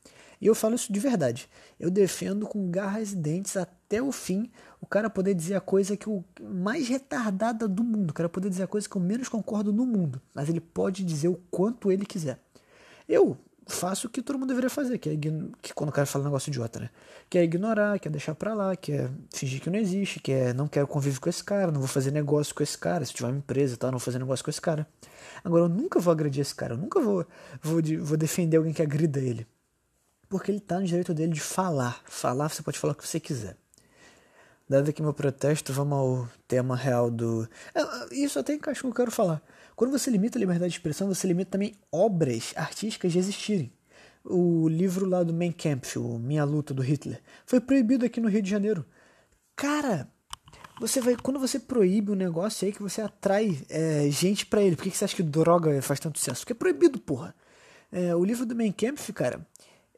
E 0.41 0.47
eu 0.47 0.55
falo 0.55 0.75
isso 0.75 0.93
de 0.93 1.01
verdade. 1.01 1.49
Eu 1.79 1.91
defendo 1.91 2.47
com 2.47 2.71
garras 2.71 3.13
e 3.13 3.17
dentes 3.17 3.57
até 3.57 4.01
o 4.01 4.13
fim 4.13 4.51
o 4.81 4.87
cara 4.87 5.11
poder 5.11 5.35
dizer 5.35 5.55
a 5.55 5.61
coisa 5.61 5.97
que 5.97 6.09
o 6.09 6.25
mais 6.41 6.89
retardada 6.89 7.67
do 7.67 7.83
mundo, 7.83 8.11
o 8.11 8.15
cara 8.15 8.29
poder 8.29 8.49
dizer 8.49 8.63
a 8.63 8.67
coisa 8.67 8.89
que 8.89 8.97
eu 8.97 9.01
menos 9.01 9.29
concordo 9.29 9.73
no 9.73 9.85
mundo, 9.85 10.21
mas 10.35 10.49
ele 10.49 10.61
pode 10.61 11.05
dizer 11.05 11.29
o 11.29 11.41
quanto 11.51 11.91
ele 11.91 12.07
quiser. 12.07 12.39
Eu 13.09 13.37
faço 13.67 14.07
o 14.07 14.11
que 14.11 14.23
todo 14.23 14.39
mundo 14.39 14.49
deveria 14.49 14.71
fazer, 14.71 14.99
que 14.99 15.11
é 15.11 15.17
que 15.61 15.75
quando 15.75 15.91
o 15.91 15.93
cara 15.93 16.07
fala 16.07 16.25
um 16.25 16.29
negócio 16.29 16.49
idiota, 16.49 16.81
né? 16.81 16.91
Que 17.29 17.39
é 17.39 17.45
ignorar, 17.45 17.99
que 17.99 18.09
é 18.09 18.11
deixar 18.11 18.35
pra 18.35 18.55
lá, 18.55 18.75
que 18.75 18.93
é 18.93 19.11
fingir 19.33 19.61
que 19.61 19.69
não 19.69 19.79
existe, 19.79 20.21
que 20.21 20.33
é 20.33 20.55
não 20.55 20.67
quero 20.67 20.87
conviver 20.87 21.21
com 21.21 21.29
esse 21.29 21.45
cara, 21.45 21.71
não 21.71 21.81
vou 21.81 21.89
fazer 21.89 22.11
negócio 22.11 22.55
com 22.55 22.63
esse 22.63 22.79
cara, 22.79 23.05
se 23.05 23.13
tiver 23.13 23.29
uma 23.29 23.39
empresa 23.39 23.75
e 23.75 23.77
tal, 23.77 23.91
não 23.91 23.99
vou 23.99 24.05
fazer 24.05 24.19
negócio 24.19 24.45
com 24.45 24.51
esse 24.51 24.61
cara. 24.61 24.87
Agora, 25.45 25.65
eu 25.65 25.69
nunca 25.69 26.01
vou 26.01 26.13
agredir 26.13 26.41
esse 26.41 26.55
cara, 26.55 26.75
eu 26.75 26.79
nunca 26.79 27.01
vou, 27.01 27.27
vou, 27.63 27.81
vou 28.01 28.17
defender 28.17 28.57
alguém 28.57 28.73
que 28.73 28.83
agrida 28.83 29.21
ele. 29.21 29.47
Porque 30.29 30.51
ele 30.51 30.59
está 30.59 30.79
no 30.79 30.87
direito 30.87 31.15
dele 31.15 31.33
de 31.33 31.41
falar. 31.41 32.03
Falar, 32.05 32.49
você 32.49 32.63
pode 32.63 32.79
falar 32.79 32.93
o 32.93 32.97
que 32.97 33.07
você 33.07 33.19
quiser. 33.19 33.57
Dado 34.69 34.91
aqui 34.91 35.01
meu 35.01 35.15
protesto, 35.15 35.73
vamos 35.73 35.99
ao 35.99 36.29
tema 36.47 36.77
real 36.77 37.11
do. 37.11 37.49
Isso 38.13 38.39
até 38.39 38.53
encaixa 38.53 38.83
com 38.83 38.89
o 38.89 38.91
que 38.91 39.01
eu 39.01 39.07
quero 39.07 39.11
falar. 39.11 39.43
Quando 39.75 39.91
você 39.91 40.11
limita 40.11 40.37
a 40.37 40.41
liberdade 40.41 40.71
de 40.71 40.77
expressão, 40.77 41.09
você 41.09 41.27
limita 41.27 41.53
também 41.53 41.75
obras 41.91 42.53
artísticas 42.55 43.11
de 43.11 43.19
existirem. 43.19 43.73
O 44.23 44.69
livro 44.69 45.07
lá 45.07 45.23
do 45.23 45.33
Mein 45.33 45.53
Kampf, 45.53 45.99
o 45.99 46.19
Minha 46.19 46.45
Luta 46.45 46.75
do 46.75 46.83
Hitler, 46.83 47.23
foi 47.47 47.61
proibido 47.61 48.05
aqui 48.05 48.21
no 48.21 48.29
Rio 48.29 48.43
de 48.43 48.51
Janeiro. 48.51 48.85
Cara, 49.57 50.07
você 50.79 51.01
vai 51.01 51.17
quando 51.17 51.41
você 51.41 51.59
proíbe 51.59 52.13
um 52.13 52.15
negócio 52.15 52.67
aí 52.67 52.73
que 52.73 52.83
você 52.83 53.01
atrai 53.01 53.59
é, 53.71 54.11
gente 54.11 54.45
para 54.45 54.61
ele. 54.61 54.77
Por 54.77 54.83
que, 54.83 54.91
que 54.91 54.99
você 54.99 55.07
acha 55.07 55.17
que 55.17 55.23
droga 55.23 55.81
faz 55.81 55.99
tanto 55.99 56.19
sucesso? 56.19 56.41
Porque 56.41 56.53
é 56.53 56.57
proibido, 56.57 57.01
porra. 57.01 57.35
É, 57.91 58.15
o 58.15 58.23
livro 58.23 58.45
do 58.45 58.55
Mein 58.55 58.73
Kampf, 58.73 59.15
cara, 59.15 59.47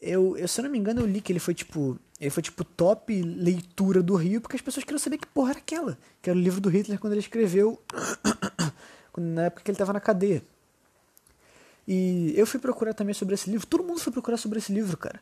eu, 0.01 0.37
eu, 0.37 0.49
se 0.49 0.61
eu 0.61 0.65
não 0.65 0.71
me 0.71 0.79
engano, 0.79 1.01
eu 1.01 1.07
li 1.07 1.21
que 1.21 1.33
ele 1.33 1.41
foi 1.41 1.55
tipo. 1.55 1.99
Ele 2.21 2.31
foi 2.31 2.43
tipo 2.43 2.65
top 2.65 3.23
leitura 3.23 4.03
do 4.03 4.15
Rio, 4.15 4.41
porque 4.41 4.57
as 4.57 4.63
pessoas 4.63 4.85
queriam 4.85 4.99
saber 4.99 5.19
que 5.19 5.27
porra 5.27 5.51
era 5.51 5.59
aquela. 5.59 5.99
Que 6.21 6.29
era 6.29 6.39
o 6.39 6.43
livro 6.43 6.61
do 6.61 6.69
Hitler 6.69 6.99
quando 6.99 7.15
ele 7.15 7.21
escreveu. 7.21 7.81
na 9.17 9.45
época 9.45 9.63
que 9.63 9.71
ele 9.71 9.75
estava 9.75 9.93
na 9.93 10.01
cadeia. 10.01 10.43
E 11.87 12.33
eu 12.37 12.47
fui 12.47 12.61
procurar 12.61 12.95
também 12.95 13.15
sobre 13.15 13.35
esse 13.35 13.51
livro. 13.51 13.67
Todo 13.67 13.85
mundo 13.85 14.01
foi 14.01 14.13
procurar 14.13 14.37
sobre 14.37 14.59
esse 14.59 14.73
livro, 14.73 14.97
cara. 14.97 15.21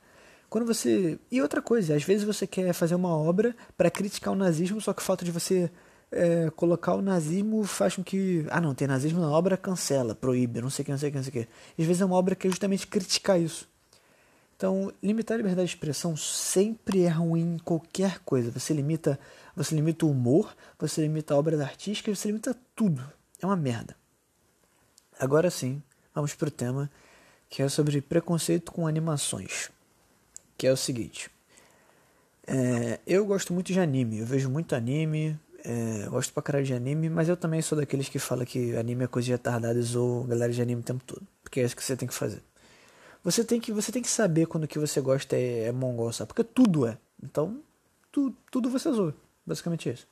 Quando 0.51 0.67
você. 0.67 1.19
E 1.31 1.41
outra 1.41 1.63
coisa, 1.63 1.95
às 1.95 2.03
vezes 2.03 2.25
você 2.25 2.47
quer 2.47 2.73
fazer 2.73 2.95
uma 2.95 3.17
obra 3.17 3.55
para 3.77 3.91
criticar 3.91 4.33
o 4.33 4.37
nazismo, 4.37 4.81
só 4.81 4.93
que 4.93 5.03
o 5.03 5.05
fato 5.05 5.25
de 5.25 5.31
você 5.31 5.71
é, 6.11 6.51
colocar 6.51 6.95
o 6.95 7.03
nazismo 7.03 7.65
faz 7.65 7.97
com 7.97 8.03
que. 8.03 8.45
Ah, 8.51 8.61
não, 8.61 8.75
tem 8.75 8.89
nazismo 8.89 9.21
na 9.21 9.31
obra, 9.31 9.57
cancela, 9.57 10.15
proíbe, 10.15 10.61
não 10.61 10.71
sei 10.71 10.83
o 10.83 10.87
que, 10.87 10.91
não 10.91 10.99
sei 10.99 11.09
o 11.09 11.13
que, 11.13 11.19
não 11.19 11.25
sei 11.25 11.31
o 11.31 11.45
que. 11.45 11.49
Às 11.83 11.87
vezes 11.87 12.03
é 12.03 12.05
uma 12.05 12.17
obra 12.17 12.35
que 12.35 12.47
é 12.47 12.51
justamente 12.51 12.87
criticar 12.87 13.41
isso. 13.41 13.69
Então, 14.59 14.93
limitar 15.01 15.37
a 15.37 15.39
liberdade 15.39 15.69
de 15.69 15.75
expressão 15.77 16.17
sempre 16.17 17.03
é 17.05 17.09
ruim 17.09 17.55
em 17.55 17.59
qualquer 17.59 18.19
coisa. 18.25 18.51
Você 18.51 18.75
limita, 18.75 19.17
você 19.55 19.73
limita 19.73 20.05
o 20.05 20.11
humor, 20.11 20.53
você 20.77 21.01
limita 21.01 21.33
a 21.33 21.37
obra 21.37 21.63
artística, 21.63 22.13
você 22.13 22.27
limita 22.27 22.57
tudo. 22.75 23.01
É 23.41 23.47
uma 23.47 23.55
merda. 23.55 23.95
Agora 25.17 25.49
sim, 25.49 25.81
vamos 26.13 26.35
pro 26.35 26.51
tema 26.51 26.91
que 27.49 27.63
é 27.63 27.69
sobre 27.69 28.01
preconceito 28.01 28.73
com 28.73 28.89
animações. 28.89 29.71
Que 30.57 30.67
é 30.67 30.73
o 30.73 30.77
seguinte. 30.77 31.31
É, 32.45 32.99
eu 33.07 33.25
gosto 33.25 33.53
muito 33.53 33.73
de 33.73 33.79
anime, 33.79 34.19
eu 34.19 34.27
vejo 34.27 34.51
muito 34.51 34.75
anime, 34.75 35.39
é, 35.65 36.09
gosto 36.09 36.33
pra 36.33 36.43
caralho 36.43 36.67
de 36.67 36.75
anime, 36.75 37.09
mas 37.09 37.29
eu 37.29 37.37
também 37.37 37.63
sou 37.63 37.79
daqueles 37.79 38.09
que 38.09 38.19
fala 38.19 38.45
que 38.45 38.77
anime 38.77 39.05
é 39.05 39.07
coisa 39.07 39.27
de 39.27 39.33
retardados 39.33 39.95
ou 39.95 40.25
galera 40.25 40.53
de 40.53 40.61
anime 40.61 40.81
o 40.81 40.85
tempo 40.85 41.05
todo. 41.05 41.23
Porque 41.45 41.61
é 41.61 41.63
isso 41.63 41.77
que 41.77 41.85
você 41.85 41.97
tem 41.97 42.09
que 42.09 42.15
fazer. 42.15 42.43
Você 43.25 43.45
tem 43.45 43.61
que, 43.61 43.73
você 43.73 43.93
tem 43.93 44.03
que 44.03 44.09
saber 44.09 44.47
quando 44.47 44.65
o 44.65 44.69
que 44.69 44.79
você 44.79 45.01
gosta 45.01 45.37
é, 45.37 45.65
é 45.65 45.73
mongol, 45.73 46.13
sabe? 46.13 46.29
Porque 46.29 46.45
tudo 46.45 46.87
é. 46.87 46.97
Então, 47.23 47.61
tu, 48.13 48.35
tudo 48.51 48.71
você 48.71 48.91
zoa. 48.93 49.15
Basicamente 49.45 49.89
isso. 49.89 50.07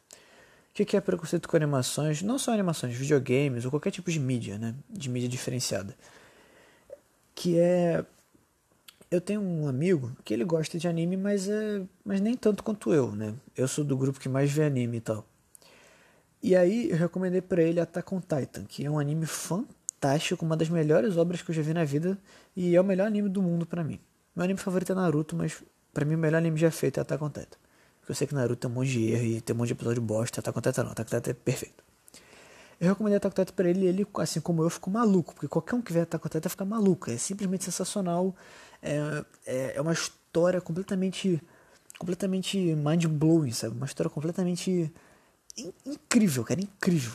O 0.79 0.85
que 0.85 0.97
é 0.97 1.01
preconceito 1.01 1.49
com 1.49 1.57
animações? 1.57 2.21
Não 2.21 2.39
só 2.39 2.53
animações, 2.53 2.95
videogames 2.95 3.65
ou 3.65 3.71
qualquer 3.71 3.91
tipo 3.91 4.11
de 4.11 4.21
mídia, 4.21 4.59
né? 4.59 4.75
De 4.91 5.09
mídia 5.09 5.29
diferenciada. 5.29 5.97
Que 7.35 7.59
é. 7.59 8.05
Eu 9.11 9.21
tenho 9.21 9.41
um 9.41 9.69
amigo 9.69 10.13
que 10.25 10.35
ele 10.35 10.45
gosta 10.45 10.79
de 10.79 10.89
anime, 10.89 11.17
mas, 11.17 11.49
é, 11.49 11.83
mas 12.05 12.21
nem 12.21 12.35
tanto 12.35 12.63
quanto 12.63 12.93
eu, 12.93 13.13
né? 13.13 13.35
Eu 13.57 13.69
sou 13.69 13.85
do 13.85 13.97
grupo 13.97 14.19
que 14.21 14.29
mais 14.29 14.51
vê 14.51 14.65
anime 14.65 14.99
e 14.99 15.01
tal. 15.01 15.25
E 16.43 16.55
aí 16.55 16.91
eu 16.91 16.97
recomendei 16.97 17.41
para 17.41 17.63
ele 17.63 17.81
Attack 17.81 18.15
on 18.15 18.21
Titan, 18.21 18.65
que 18.65 18.85
é 18.85 18.91
um 18.91 18.99
anime 18.99 19.27
fantástico, 19.27 19.75
uma 20.43 20.57
das 20.57 20.69
melhores 20.69 21.17
obras 21.17 21.43
que 21.43 21.51
eu 21.51 21.55
já 21.55 21.63
vi 21.63 21.75
na 21.75 21.85
vida 21.85 22.19
e 22.55 22.77
é 22.77 22.81
o 22.81 22.85
melhor 22.85 23.07
anime 23.07 23.29
do 23.29 23.43
mundo 23.43 23.67
para 23.67 23.83
mim. 23.83 23.99
Meu 24.35 24.45
anime 24.45 24.59
favorito 24.59 24.93
é 24.93 24.95
Naruto, 24.95 25.35
mas 25.35 25.63
para 25.93 26.05
mim 26.05 26.15
o 26.15 26.19
melhor 26.19 26.39
anime 26.39 26.59
já 26.59 26.71
feito 26.71 26.99
é 26.99 27.01
Attack 27.01 27.25
on 27.25 27.31
Titan. 27.31 27.59
Porque 27.99 28.13
eu 28.13 28.15
sei 28.15 28.27
que 28.27 28.35
Naruto 28.35 28.57
tem 28.57 28.71
um 28.71 28.75
monte 28.75 28.91
de 28.91 29.11
erro 29.11 29.25
e 29.25 29.41
tem 29.41 29.55
um 29.55 29.59
monte 29.59 29.69
de 29.69 29.73
episódio 29.73 30.03
bosta, 30.03 30.41
Attack 30.41 30.59
on 30.59 30.61
Titan 30.61 30.85
não, 30.85 30.93
Attack 30.93 31.15
on 31.15 31.19
Titan 31.19 31.31
é 31.31 31.35
perfeito. 31.35 31.85
Eu 32.79 32.89
recomendei 32.91 33.17
Attack 33.17 33.33
on 33.41 33.45
Titan 33.45 33.57
pra 33.57 33.69
ele 33.69 33.87
e 33.87 33.89
ele, 33.89 34.07
assim 34.19 34.41
como 34.41 34.63
eu, 34.63 34.71
ficou 34.71 34.93
maluco, 34.93 35.35
porque 35.35 35.49
qualquer 35.49 35.75
um 35.75 35.83
que 35.83 35.93
vê 35.93 36.01
Attack 36.01 36.25
on 36.25 36.29
Titan 36.29 36.49
fica 36.49 36.65
maluco, 36.65 37.11
é 37.11 37.17
simplesmente 37.17 37.65
sensacional, 37.65 38.37
é, 38.83 39.25
é, 39.47 39.73
é 39.77 39.81
uma 39.81 39.93
história 39.93 40.61
completamente, 40.61 41.43
completamente 41.99 42.59
mind-blowing, 42.59 43.53
sabe? 43.53 43.75
Uma 43.75 43.87
história 43.87 44.11
completamente 44.11 44.93
in, 45.57 45.73
incrível, 45.87 46.45
cara, 46.45 46.61
incrível. 46.61 47.13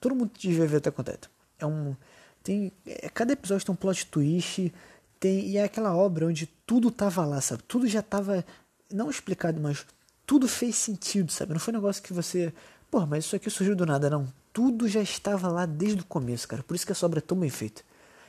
Todo 0.00 0.14
mundo 0.14 0.30
devia 0.38 0.66
ver 0.66 0.76
Attack. 0.76 1.28
É 1.62 1.66
um 1.66 1.96
tem, 2.42 2.72
é, 2.86 3.08
cada 3.08 3.32
episódio 3.32 3.64
tem 3.64 3.72
um 3.72 3.76
plot 3.76 4.06
twist, 4.06 4.72
tem, 5.20 5.46
e 5.46 5.56
é 5.56 5.64
aquela 5.64 5.94
obra 5.94 6.26
onde 6.26 6.46
tudo 6.66 6.90
tava 6.90 7.24
lá, 7.24 7.40
sabe? 7.40 7.62
Tudo 7.62 7.86
já 7.86 8.02
tava, 8.02 8.44
não 8.90 9.08
explicado, 9.08 9.60
mas 9.60 9.86
tudo 10.26 10.48
fez 10.48 10.76
sentido, 10.76 11.30
sabe? 11.30 11.52
Não 11.52 11.60
foi 11.60 11.72
um 11.72 11.76
negócio 11.76 12.02
que 12.02 12.12
você, 12.12 12.52
pô, 12.90 13.06
mas 13.06 13.24
isso 13.24 13.36
aqui 13.36 13.48
surgiu 13.48 13.76
do 13.76 13.86
nada, 13.86 14.10
não. 14.10 14.26
Tudo 14.52 14.88
já 14.88 15.00
estava 15.00 15.48
lá 15.48 15.64
desde 15.64 16.00
o 16.02 16.04
começo, 16.04 16.46
cara. 16.48 16.62
Por 16.62 16.74
isso 16.74 16.84
que 16.84 16.92
essa 16.92 17.06
obra 17.06 17.20
é 17.20 17.22
tão 17.22 17.38
bem 17.38 17.48
feita. 17.48 17.82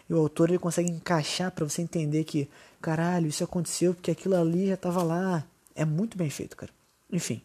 E 0.09 0.13
o 0.13 0.17
autor 0.17 0.49
ele 0.49 0.59
consegue 0.59 0.89
encaixar 0.89 1.51
para 1.51 1.67
você 1.67 1.81
entender 1.81 2.23
que, 2.23 2.49
caralho, 2.81 3.27
isso 3.27 3.43
aconteceu 3.43 3.93
porque 3.93 4.11
aquilo 4.11 4.35
ali 4.35 4.67
já 4.67 4.75
estava 4.75 5.01
lá. 5.01 5.43
É 5.75 5.83
muito 5.83 6.17
bem 6.17 6.29
feito, 6.29 6.55
cara. 6.55 6.71
Enfim, 7.11 7.41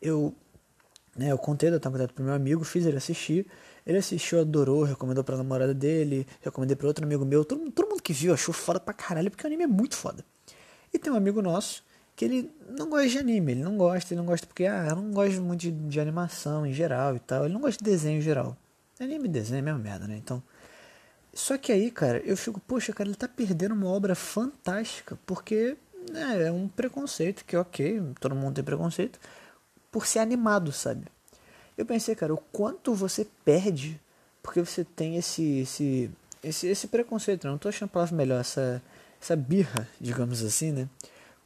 eu, 0.00 0.34
né, 1.16 1.30
eu 1.30 1.38
contei 1.38 1.70
da 1.70 1.78
contato 1.78 2.12
pro 2.12 2.24
meu 2.24 2.34
amigo, 2.34 2.64
fiz 2.64 2.84
ele 2.84 2.96
assistir. 2.96 3.46
Ele 3.86 3.98
assistiu, 3.98 4.40
adorou, 4.40 4.84
recomendou 4.84 5.24
pra 5.24 5.36
namorada 5.36 5.74
dele, 5.74 6.26
recomendei 6.40 6.76
pra 6.76 6.86
outro 6.86 7.04
amigo 7.04 7.24
meu. 7.24 7.44
Todo, 7.44 7.70
todo 7.70 7.88
mundo 7.88 8.02
que 8.02 8.12
viu 8.12 8.32
achou 8.32 8.54
foda 8.54 8.78
pra 8.78 8.94
caralho, 8.94 9.30
porque 9.30 9.44
o 9.44 9.46
anime 9.46 9.64
é 9.64 9.66
muito 9.66 9.96
foda. 9.96 10.24
E 10.92 10.98
tem 10.98 11.12
um 11.12 11.16
amigo 11.16 11.42
nosso 11.42 11.82
que 12.14 12.24
ele 12.24 12.50
não 12.78 12.88
gosta 12.90 13.08
de 13.08 13.18
anime, 13.18 13.52
ele 13.52 13.62
não 13.62 13.76
gosta, 13.76 14.12
ele 14.12 14.20
não 14.20 14.26
gosta 14.26 14.46
porque, 14.46 14.66
ah, 14.66 14.86
eu 14.90 14.96
não 14.96 15.10
gosto 15.10 15.40
muito 15.40 15.60
de, 15.60 15.70
de 15.70 16.00
animação 16.00 16.66
em 16.66 16.72
geral 16.72 17.16
e 17.16 17.18
tal, 17.18 17.44
ele 17.44 17.54
não 17.54 17.60
gosta 17.60 17.82
de 17.82 17.90
desenho 17.90 18.18
em 18.18 18.22
geral. 18.22 18.56
Anime 19.00 19.24
e 19.24 19.28
desenho 19.28 19.56
é 19.56 19.60
a 19.60 19.62
mesma 19.62 19.78
merda, 19.78 20.06
né? 20.06 20.16
Então. 20.16 20.42
Só 21.34 21.56
que 21.56 21.72
aí, 21.72 21.90
cara, 21.90 22.18
eu 22.18 22.36
fico, 22.36 22.60
poxa, 22.60 22.92
cara, 22.92 23.08
ele 23.08 23.16
tá 23.16 23.26
perdendo 23.26 23.74
uma 23.74 23.88
obra 23.88 24.14
fantástica, 24.14 25.18
porque 25.24 25.76
né, 26.10 26.48
é 26.48 26.52
um 26.52 26.68
preconceito, 26.68 27.44
que 27.44 27.56
ok, 27.56 28.02
todo 28.20 28.34
mundo 28.34 28.54
tem 28.54 28.64
preconceito, 28.64 29.18
por 29.90 30.06
ser 30.06 30.18
animado, 30.18 30.70
sabe? 30.72 31.06
Eu 31.76 31.86
pensei, 31.86 32.14
cara, 32.14 32.34
o 32.34 32.38
quanto 32.52 32.94
você 32.94 33.26
perde 33.44 34.00
porque 34.42 34.60
você 34.60 34.84
tem 34.84 35.16
esse 35.16 35.60
esse 35.60 36.10
esse, 36.42 36.66
esse 36.66 36.88
preconceito, 36.88 37.46
não 37.46 37.56
tô 37.56 37.68
achando 37.68 37.88
a 37.88 37.92
palavra 37.92 38.16
melhor, 38.16 38.40
essa 38.40 38.82
essa 39.20 39.36
birra, 39.36 39.88
digamos 40.00 40.42
assim, 40.42 40.72
né? 40.72 40.88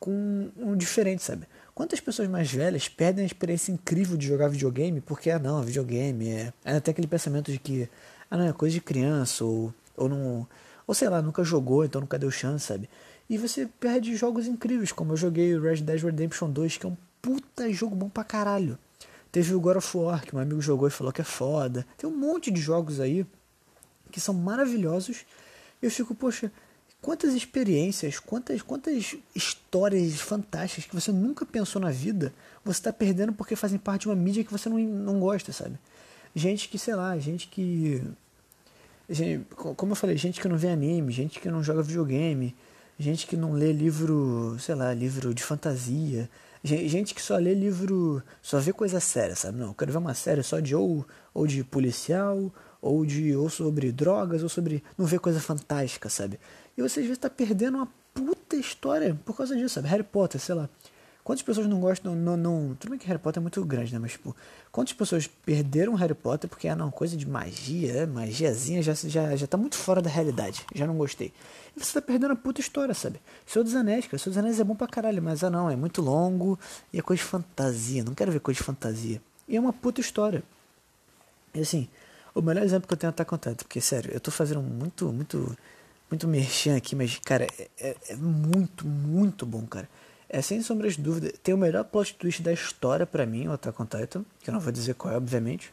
Com 0.00 0.50
um 0.56 0.74
diferente, 0.74 1.22
sabe? 1.22 1.46
Quantas 1.74 2.00
pessoas 2.00 2.26
mais 2.26 2.50
velhas 2.50 2.88
perdem 2.88 3.22
a 3.22 3.26
experiência 3.26 3.70
incrível 3.70 4.16
de 4.16 4.26
jogar 4.26 4.48
videogame 4.48 5.02
porque, 5.02 5.30
ah, 5.30 5.38
não, 5.38 5.62
videogame 5.62 6.30
é. 6.30 6.52
Ainda 6.64 6.80
tem 6.80 6.92
aquele 6.92 7.06
pensamento 7.06 7.52
de 7.52 7.58
que, 7.58 7.86
ah, 8.30 8.36
não, 8.38 8.48
é 8.48 8.52
coisa 8.54 8.72
de 8.72 8.80
criança, 8.80 9.44
ou, 9.44 9.74
ou 9.94 10.08
não. 10.08 10.48
Ou 10.86 10.94
sei 10.94 11.10
lá, 11.10 11.20
nunca 11.20 11.44
jogou, 11.44 11.84
então 11.84 12.00
nunca 12.00 12.18
deu 12.18 12.30
chance, 12.30 12.66
sabe? 12.66 12.88
E 13.28 13.36
você 13.36 13.68
perde 13.78 14.16
jogos 14.16 14.46
incríveis, 14.46 14.90
como 14.90 15.12
eu 15.12 15.16
joguei 15.18 15.54
o 15.54 15.60
Red 15.60 15.82
Dead 15.82 16.02
Redemption 16.02 16.48
2, 16.48 16.78
que 16.78 16.86
é 16.86 16.88
um 16.88 16.96
puta 17.20 17.70
jogo 17.70 17.94
bom 17.94 18.08
pra 18.08 18.24
caralho. 18.24 18.78
Teve 19.36 19.54
o 19.54 19.60
God 19.60 19.76
of 19.76 19.96
War, 19.98 20.24
que 20.24 20.34
um 20.34 20.38
amigo 20.38 20.62
jogou 20.62 20.88
e 20.88 20.90
falou 20.90 21.12
que 21.12 21.20
é 21.20 21.24
foda. 21.24 21.86
Tem 21.98 22.08
um 22.08 22.16
monte 22.16 22.50
de 22.50 22.58
jogos 22.58 23.00
aí 23.00 23.26
que 24.10 24.18
são 24.18 24.32
maravilhosos. 24.32 25.26
Eu 25.82 25.90
fico, 25.90 26.14
poxa, 26.14 26.50
quantas 27.02 27.34
experiências, 27.34 28.18
quantas, 28.18 28.62
quantas 28.62 29.14
histórias 29.34 30.18
fantásticas 30.22 30.86
que 30.86 30.94
você 30.94 31.12
nunca 31.12 31.44
pensou 31.44 31.82
na 31.82 31.90
vida, 31.90 32.32
você 32.64 32.80
está 32.80 32.90
perdendo 32.90 33.30
porque 33.34 33.54
fazem 33.54 33.78
parte 33.78 34.02
de 34.04 34.08
uma 34.08 34.16
mídia 34.16 34.42
que 34.42 34.50
você 34.50 34.70
não, 34.70 34.78
não 34.78 35.20
gosta, 35.20 35.52
sabe? 35.52 35.78
Gente 36.34 36.70
que, 36.70 36.78
sei 36.78 36.94
lá, 36.94 37.18
gente 37.18 37.48
que. 37.48 38.02
Gente, 39.06 39.44
como 39.54 39.92
eu 39.92 39.96
falei, 39.96 40.16
gente 40.16 40.40
que 40.40 40.48
não 40.48 40.56
vê 40.56 40.68
anime, 40.68 41.12
gente 41.12 41.40
que 41.40 41.50
não 41.50 41.62
joga 41.62 41.82
videogame, 41.82 42.56
gente 42.98 43.26
que 43.26 43.36
não 43.36 43.52
lê 43.52 43.70
livro, 43.70 44.56
sei 44.58 44.74
lá, 44.74 44.94
livro 44.94 45.34
de 45.34 45.42
fantasia, 45.42 46.26
Gente 46.66 47.14
que 47.14 47.22
só 47.22 47.36
lê 47.36 47.54
livro, 47.54 48.22
só 48.42 48.58
vê 48.58 48.72
coisa 48.72 48.98
séria, 48.98 49.36
sabe? 49.36 49.58
Não, 49.58 49.68
eu 49.68 49.74
quero 49.74 49.92
ver 49.92 49.98
uma 49.98 50.14
série 50.14 50.42
só 50.42 50.58
de 50.58 50.74
ou, 50.74 51.06
ou 51.32 51.46
de 51.46 51.62
policial, 51.62 52.52
ou 52.82 53.06
de 53.06 53.36
ou 53.36 53.48
sobre 53.48 53.92
drogas, 53.92 54.42
ou 54.42 54.48
sobre. 54.48 54.82
Não 54.98 55.06
vê 55.06 55.18
coisa 55.18 55.40
fantástica, 55.40 56.08
sabe? 56.08 56.40
E 56.76 56.82
você 56.82 57.00
às 57.00 57.06
vezes 57.06 57.18
tá 57.18 57.30
perdendo 57.30 57.76
uma 57.76 57.88
puta 58.12 58.56
história 58.56 59.16
por 59.24 59.36
causa 59.36 59.54
disso, 59.54 59.76
sabe? 59.76 59.88
Harry 59.88 60.02
Potter, 60.02 60.40
sei 60.40 60.54
lá. 60.54 60.68
Quantas 61.26 61.42
pessoas 61.42 61.66
não 61.66 61.80
gostam, 61.80 62.14
não, 62.14 62.36
não. 62.36 62.76
Tudo 62.78 62.90
bem 62.90 63.00
que 63.00 63.06
Harry 63.08 63.18
Potter 63.18 63.40
é 63.40 63.42
muito 63.42 63.64
grande, 63.64 63.92
né? 63.92 63.98
Mas, 63.98 64.12
tipo, 64.12 64.34
quantas 64.70 64.92
pessoas 64.92 65.26
perderam 65.26 65.92
Harry 65.96 66.14
Potter 66.14 66.48
porque, 66.48 66.68
ah, 66.68 66.76
não, 66.76 66.88
coisa 66.88 67.16
de 67.16 67.28
magia, 67.28 68.06
magiazinha 68.06 68.80
já, 68.80 68.94
já, 68.94 69.34
já 69.34 69.44
tá 69.44 69.56
muito 69.56 69.74
fora 69.74 70.00
da 70.00 70.08
realidade. 70.08 70.64
Já 70.72 70.86
não 70.86 70.96
gostei. 70.96 71.32
E 71.76 71.84
você 71.84 71.94
tá 71.94 72.00
perdendo 72.00 72.30
a 72.30 72.36
puta 72.36 72.60
história, 72.60 72.94
sabe? 72.94 73.20
Senhor 73.44 73.64
dos 73.64 73.74
Anéis, 73.74 74.06
cara. 74.06 74.18
Senhor 74.18 74.34
dos 74.34 74.38
Anéis 74.38 74.60
é 74.60 74.62
bom 74.62 74.76
pra 74.76 74.86
caralho, 74.86 75.20
mas, 75.20 75.42
ah, 75.42 75.50
não, 75.50 75.68
é 75.68 75.74
muito 75.74 76.00
longo 76.00 76.56
e 76.92 77.00
é 77.00 77.02
coisa 77.02 77.20
de 77.20 77.28
fantasia. 77.28 78.04
Não 78.04 78.14
quero 78.14 78.30
ver 78.30 78.38
coisa 78.38 78.58
de 78.58 78.64
fantasia. 78.64 79.20
E 79.48 79.56
é 79.56 79.60
uma 79.60 79.72
puta 79.72 80.00
história. 80.00 80.44
E 81.52 81.58
assim, 81.58 81.88
o 82.36 82.40
melhor 82.40 82.62
exemplo 82.62 82.86
que 82.86 82.94
eu 82.94 82.98
tenho 82.98 83.08
é 83.08 83.10
Attack 83.10 83.34
on 83.34 83.38
porque, 83.56 83.80
sério, 83.80 84.12
eu 84.14 84.20
tô 84.20 84.30
fazendo 84.30 84.62
muito, 84.62 85.12
muito, 85.12 85.58
muito 86.08 86.28
merchan 86.28 86.76
aqui, 86.76 86.94
mas, 86.94 87.18
cara, 87.18 87.48
é, 87.58 87.68
é, 87.80 87.96
é 88.10 88.14
muito, 88.14 88.86
muito 88.86 89.44
bom, 89.44 89.66
cara 89.66 89.88
é 90.28 90.42
sem 90.42 90.60
sombra 90.62 90.88
de 90.88 91.00
dúvida, 91.00 91.32
tem 91.42 91.54
o 91.54 91.58
melhor 91.58 91.84
plot 91.84 92.14
twist 92.14 92.42
da 92.42 92.52
história 92.52 93.06
para 93.06 93.24
mim, 93.24 93.46
o 93.46 93.52
Attack 93.52 93.80
on 93.80 93.86
Titan, 93.86 94.24
que 94.40 94.50
eu 94.50 94.54
não 94.54 94.60
vou 94.60 94.72
dizer 94.72 94.94
qual 94.94 95.14
é, 95.14 95.16
obviamente, 95.16 95.72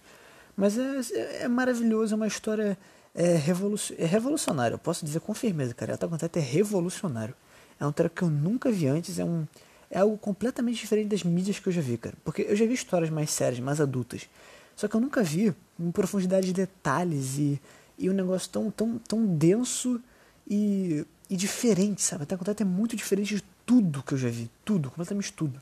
mas 0.55 0.77
é, 0.77 1.43
é 1.43 1.47
maravilhoso, 1.47 2.13
é 2.13 2.15
uma 2.15 2.27
história 2.27 2.77
é, 3.15 3.35
revolucion, 3.35 3.95
é 3.97 4.05
revolucionária, 4.05 4.75
eu 4.75 4.79
posso 4.79 5.03
dizer 5.03 5.19
com 5.21 5.33
firmeza, 5.33 5.73
cara, 5.73 5.95
Attack 5.95 6.13
on 6.13 6.17
Titan 6.17 6.39
é 6.39 6.43
revolucionário, 6.43 7.33
é 7.79 7.85
um 7.85 7.91
treco 7.91 8.15
que 8.15 8.21
eu 8.23 8.29
nunca 8.29 8.71
vi 8.71 8.87
antes, 8.87 9.19
é 9.19 9.25
um 9.25 9.45
é 9.89 9.99
algo 9.99 10.17
completamente 10.17 10.79
diferente 10.79 11.09
das 11.09 11.23
mídias 11.23 11.59
que 11.59 11.69
eu 11.69 11.73
já 11.73 11.81
vi, 11.81 11.97
cara, 11.97 12.15
porque 12.23 12.41
eu 12.41 12.55
já 12.55 12.65
vi 12.65 12.73
histórias 12.73 13.11
mais 13.11 13.29
sérias, 13.29 13.59
mais 13.59 13.79
adultas, 13.79 14.27
só 14.75 14.87
que 14.87 14.95
eu 14.95 14.99
nunca 14.99 15.21
vi 15.21 15.53
em 15.79 15.91
profundidade 15.91 16.47
de 16.47 16.53
detalhes 16.53 17.37
e, 17.37 17.61
e 17.97 18.09
um 18.09 18.13
negócio 18.13 18.49
tão, 18.49 18.71
tão, 18.71 18.97
tão 18.97 19.25
denso 19.25 20.01
e, 20.47 21.05
e 21.29 21.35
diferente, 21.35 22.01
sabe? 22.01 22.23
Attack 22.23 22.41
on 22.41 22.45
Titan 22.45 22.63
é 22.63 22.67
muito 22.67 22.95
diferente 22.95 23.35
de 23.35 23.43
tudo 23.65 24.03
que 24.03 24.13
eu 24.13 24.17
já 24.17 24.29
vi, 24.29 24.49
tudo, 24.63 24.89
completamente 24.89 25.31
tudo. 25.33 25.61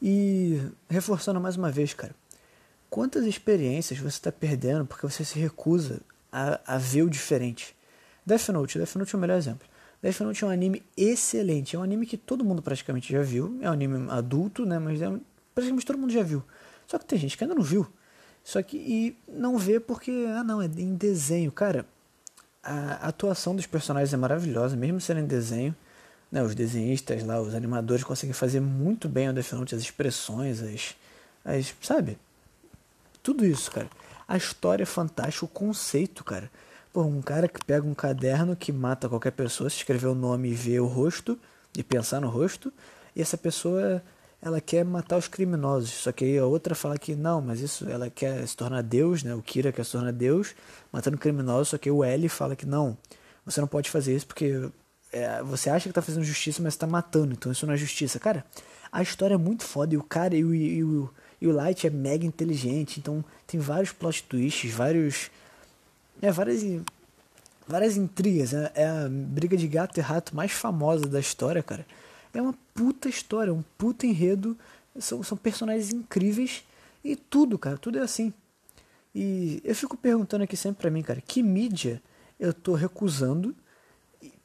E 0.00 0.60
reforçando 0.88 1.40
mais 1.40 1.56
uma 1.56 1.70
vez, 1.70 1.94
cara, 1.94 2.14
quantas 2.90 3.24
experiências 3.24 3.98
você 3.98 4.08
está 4.08 4.32
perdendo 4.32 4.84
porque 4.84 5.06
você 5.06 5.24
se 5.24 5.38
recusa 5.38 6.00
a, 6.30 6.60
a 6.66 6.78
ver 6.78 7.02
o 7.02 7.10
diferente? 7.10 7.74
Death 8.26 8.48
Note, 8.48 8.78
Death 8.78 8.96
Note 8.96 9.14
é 9.14 9.18
o 9.18 9.20
melhor 9.20 9.36
exemplo. 9.36 9.66
Death 10.02 10.20
Note 10.20 10.44
é 10.44 10.46
um 10.46 10.50
anime 10.50 10.82
excelente. 10.96 11.76
É 11.76 11.78
um 11.78 11.82
anime 11.82 12.06
que 12.06 12.16
todo 12.16 12.44
mundo 12.44 12.60
praticamente 12.60 13.10
já 13.10 13.22
viu. 13.22 13.58
É 13.62 13.70
um 13.70 13.72
anime 13.72 14.10
adulto, 14.10 14.66
né? 14.66 14.78
Mas 14.78 15.00
é 15.00 15.08
um, 15.08 15.20
praticamente 15.54 15.86
todo 15.86 15.98
mundo 15.98 16.12
já 16.12 16.22
viu. 16.22 16.42
Só 16.86 16.98
que 16.98 17.06
tem 17.06 17.18
gente 17.18 17.38
que 17.38 17.44
ainda 17.44 17.54
não 17.54 17.62
viu. 17.62 17.86
Só 18.42 18.62
que 18.62 18.76
e 18.76 19.16
não 19.26 19.56
vê 19.56 19.80
porque, 19.80 20.26
ah 20.36 20.44
não, 20.44 20.60
é 20.60 20.66
em 20.66 20.94
desenho. 20.94 21.50
Cara, 21.50 21.86
a 22.62 23.08
atuação 23.08 23.56
dos 23.56 23.66
personagens 23.66 24.12
é 24.12 24.16
maravilhosa, 24.16 24.76
mesmo 24.76 25.00
sendo 25.00 25.20
em 25.20 25.26
desenho. 25.26 25.74
Né, 26.34 26.42
os 26.42 26.52
desenhistas 26.52 27.22
lá, 27.22 27.40
os 27.40 27.54
animadores 27.54 28.02
conseguem 28.02 28.32
fazer 28.32 28.58
muito 28.58 29.08
bem 29.08 29.28
o 29.28 29.32
Death 29.32 29.52
Note, 29.52 29.76
as 29.76 29.80
expressões, 29.80 30.60
as, 30.60 30.96
as. 31.44 31.72
Sabe? 31.80 32.18
Tudo 33.22 33.46
isso, 33.46 33.70
cara. 33.70 33.88
A 34.26 34.36
história 34.36 34.82
é 34.82 34.86
fantástica, 34.86 35.44
o 35.44 35.48
conceito, 35.48 36.24
cara. 36.24 36.50
Pô, 36.92 37.02
um 37.02 37.22
cara 37.22 37.46
que 37.46 37.64
pega 37.64 37.86
um 37.86 37.94
caderno 37.94 38.56
que 38.56 38.72
mata 38.72 39.08
qualquer 39.08 39.30
pessoa, 39.30 39.70
se 39.70 39.76
escrever 39.76 40.08
o 40.08 40.14
nome 40.14 40.48
e 40.48 40.54
ver 40.54 40.80
o 40.80 40.86
rosto, 40.86 41.38
e 41.78 41.84
pensar 41.84 42.20
no 42.20 42.28
rosto, 42.28 42.72
e 43.14 43.22
essa 43.22 43.38
pessoa 43.38 44.02
ela 44.42 44.60
quer 44.60 44.84
matar 44.84 45.18
os 45.18 45.28
criminosos. 45.28 45.90
Só 45.90 46.10
que 46.10 46.24
aí 46.24 46.36
a 46.36 46.46
outra 46.46 46.74
fala 46.74 46.98
que 46.98 47.14
não, 47.14 47.40
mas 47.40 47.60
isso 47.60 47.88
ela 47.88 48.10
quer 48.10 48.44
se 48.44 48.56
tornar 48.56 48.82
Deus, 48.82 49.22
né? 49.22 49.36
O 49.36 49.40
Kira 49.40 49.70
quer 49.70 49.84
se 49.84 49.92
tornar 49.92 50.12
Deus, 50.12 50.52
matando 50.90 51.16
criminosos, 51.16 51.68
só 51.68 51.78
que 51.78 51.92
o 51.92 52.02
L 52.02 52.28
fala 52.28 52.56
que 52.56 52.66
não, 52.66 52.98
você 53.46 53.60
não 53.60 53.68
pode 53.68 53.88
fazer 53.88 54.16
isso 54.16 54.26
porque 54.26 54.68
é, 55.14 55.40
você 55.44 55.70
acha 55.70 55.84
que 55.84 55.90
está 55.90 56.02
fazendo 56.02 56.24
justiça, 56.24 56.60
mas 56.60 56.74
está 56.74 56.88
matando, 56.88 57.34
então 57.34 57.52
isso 57.52 57.64
não 57.64 57.72
é 57.72 57.76
justiça. 57.76 58.18
Cara, 58.18 58.44
a 58.90 59.00
história 59.00 59.34
é 59.34 59.38
muito 59.38 59.62
foda 59.62 59.94
e 59.94 59.96
o 59.96 60.02
cara 60.02 60.34
e 60.34 60.44
o, 60.44 60.52
e 60.52 60.82
o, 60.82 61.08
e 61.40 61.46
o 61.46 61.52
Light 61.52 61.86
é 61.86 61.90
mega 61.90 62.26
inteligente, 62.26 62.98
então 62.98 63.24
tem 63.46 63.60
vários 63.60 63.92
plot 63.92 64.24
twists, 64.24 64.74
vários. 64.74 65.30
É, 66.20 66.32
várias, 66.32 66.64
várias 67.66 67.96
intrigas. 67.96 68.52
É, 68.52 68.72
é 68.74 68.86
a 68.88 69.08
briga 69.08 69.56
de 69.56 69.68
gato 69.68 69.96
e 69.98 70.00
rato 70.00 70.34
mais 70.34 70.50
famosa 70.50 71.06
da 71.06 71.20
história, 71.20 71.62
cara. 71.62 71.86
É 72.32 72.42
uma 72.42 72.54
puta 72.74 73.08
história, 73.08 73.54
um 73.54 73.62
puta 73.78 74.06
enredo. 74.06 74.58
São, 74.98 75.22
são 75.22 75.38
personagens 75.38 75.92
incríveis 75.92 76.64
e 77.04 77.14
tudo, 77.14 77.56
cara, 77.56 77.78
tudo 77.78 77.98
é 77.98 78.02
assim. 78.02 78.32
E 79.14 79.60
eu 79.64 79.76
fico 79.76 79.96
perguntando 79.96 80.42
aqui 80.42 80.56
sempre 80.56 80.82
pra 80.82 80.90
mim, 80.90 81.02
cara, 81.02 81.20
que 81.20 81.40
mídia 81.40 82.02
eu 82.38 82.52
tô 82.52 82.74
recusando 82.74 83.54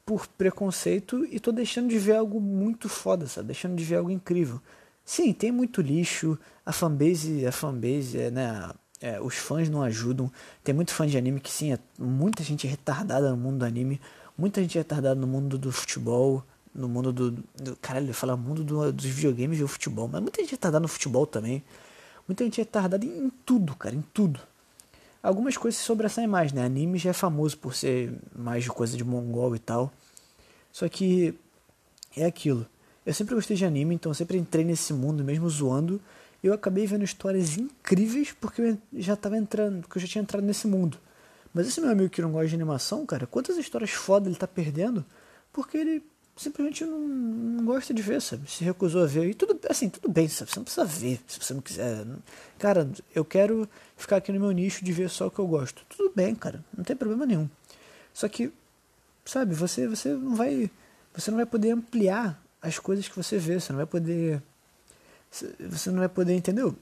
por 0.09 0.25
preconceito 0.25 1.23
e 1.29 1.39
tô 1.39 1.51
deixando 1.51 1.87
de 1.87 1.99
ver 1.99 2.15
algo 2.15 2.41
muito 2.41 2.89
foda, 2.89 3.27
sabe? 3.27 3.49
Deixando 3.49 3.75
de 3.75 3.83
ver 3.83 3.97
algo 3.97 4.09
incrível. 4.09 4.59
Sim, 5.05 5.31
tem 5.31 5.51
muito 5.51 5.83
lixo, 5.83 6.35
a 6.65 6.71
fanbase, 6.71 7.45
a 7.45 7.51
fanbase, 7.51 8.17
é, 8.17 8.31
né? 8.31 8.71
É, 8.99 9.21
os 9.21 9.35
fãs 9.35 9.69
não 9.69 9.83
ajudam. 9.83 10.31
Tem 10.63 10.73
muito 10.73 10.95
fã 10.95 11.05
de 11.05 11.15
anime 11.15 11.39
que 11.39 11.51
sim, 11.51 11.73
é 11.73 11.79
muita 11.99 12.41
gente 12.43 12.65
retardada 12.65 13.29
no 13.29 13.37
mundo 13.37 13.59
do 13.59 13.65
anime, 13.65 14.01
muita 14.35 14.59
gente 14.63 14.79
retardada 14.79 15.13
no 15.13 15.27
mundo 15.27 15.59
do 15.59 15.71
futebol, 15.71 16.43
no 16.73 16.89
mundo 16.89 17.13
do. 17.13 17.29
do 17.31 17.75
caralho, 17.79 18.11
fala 18.11 18.35
mundo 18.35 18.63
do, 18.63 18.91
dos 18.91 19.05
videogames 19.05 19.59
e 19.59 19.61
do 19.61 19.67
futebol, 19.67 20.07
mas 20.07 20.23
muita 20.23 20.41
gente 20.41 20.51
retardada 20.53 20.81
no 20.81 20.87
futebol 20.87 21.27
também. 21.27 21.63
Muita 22.27 22.43
gente 22.45 22.57
retardada 22.57 23.05
em, 23.05 23.25
em 23.25 23.29
tudo, 23.45 23.75
cara, 23.75 23.95
em 23.95 24.03
tudo. 24.11 24.39
Algumas 25.21 25.57
coisas 25.57 25.79
se 25.79 25.85
sobressaem 25.85 26.27
mais, 26.27 26.53
né? 26.53 26.63
Anime 26.63 26.97
já 26.97 27.09
é 27.09 27.13
famoso 27.13 27.57
por 27.57 27.75
ser 27.75 28.13
mais 28.33 28.63
de 28.63 28.69
coisa 28.69 28.95
de 28.95 29.03
mongol 29.03 29.55
e 29.55 29.59
tal. 29.59 29.91
Só 30.71 30.87
que 30.87 31.33
é 32.15 32.25
aquilo. 32.25 32.65
Eu 33.05 33.13
sempre 33.13 33.35
gostei 33.35 33.57
de 33.57 33.65
anime, 33.65 33.95
então 33.95 34.13
sempre 34.13 34.37
entrei 34.37 34.63
nesse 34.63 34.93
mundo, 34.93 35.23
mesmo 35.23 35.49
zoando. 35.49 36.01
E 36.41 36.47
eu 36.47 36.53
acabei 36.53 36.85
vendo 36.85 37.03
histórias 37.03 37.57
incríveis 37.57 38.31
porque 38.39 38.61
eu 38.61 38.77
já 38.93 39.15
tava 39.15 39.37
entrando, 39.37 39.81
porque 39.81 39.97
eu 39.97 40.01
já 40.01 40.07
tinha 40.07 40.21
entrado 40.21 40.43
nesse 40.43 40.67
mundo. 40.67 40.97
Mas 41.53 41.67
esse 41.67 41.81
meu 41.81 41.89
amigo 41.89 42.09
que 42.09 42.21
não 42.21 42.31
gosta 42.31 42.47
de 42.47 42.55
animação, 42.55 43.05
cara, 43.05 43.27
quantas 43.27 43.57
histórias 43.57 43.91
foda 43.91 44.29
ele 44.29 44.37
tá 44.37 44.47
perdendo 44.47 45.03
porque 45.51 45.77
ele 45.77 46.03
simplesmente 46.39 46.85
não, 46.85 46.99
não, 46.99 47.65
gosta 47.65 47.93
de 47.93 48.01
ver, 48.01 48.21
sabe? 48.21 48.49
Se 48.49 48.63
recusou 48.63 49.03
a 49.03 49.05
ver. 49.05 49.29
E 49.29 49.33
tudo, 49.33 49.59
assim, 49.69 49.89
tudo 49.89 50.07
bem, 50.07 50.27
sabe? 50.29 50.49
Você 50.49 50.57
não 50.57 50.63
precisa 50.63 50.85
ver 50.85 51.19
se 51.27 51.37
você 51.37 51.53
não 51.53 51.61
quiser. 51.61 52.05
Cara, 52.57 52.89
eu 53.13 53.25
quero 53.25 53.69
ficar 53.97 54.17
aqui 54.17 54.31
no 54.31 54.39
meu 54.39 54.51
nicho 54.51 54.83
de 54.83 54.93
ver 54.93 55.09
só 55.09 55.27
o 55.27 55.31
que 55.31 55.39
eu 55.39 55.47
gosto. 55.47 55.83
Tudo 55.89 56.13
bem, 56.15 56.33
cara. 56.33 56.63
Não 56.75 56.83
tem 56.85 56.95
problema 56.95 57.25
nenhum. 57.25 57.49
Só 58.13 58.29
que, 58.29 58.53
sabe, 59.25 59.53
você, 59.53 59.85
você 59.85 60.13
não 60.13 60.33
vai. 60.33 60.71
Você 61.13 61.29
não 61.29 61.37
vai 61.37 61.45
poder 61.45 61.71
ampliar 61.71 62.41
as 62.61 62.79
coisas 62.79 63.09
que 63.09 63.17
você 63.17 63.37
vê. 63.37 63.59
Você 63.59 63.73
não 63.73 63.77
vai 63.77 63.85
poder. 63.85 64.41
Você 65.29 65.91
não 65.91 65.99
vai 65.99 66.09
poder, 66.09 66.35
entendeu? 66.35 66.73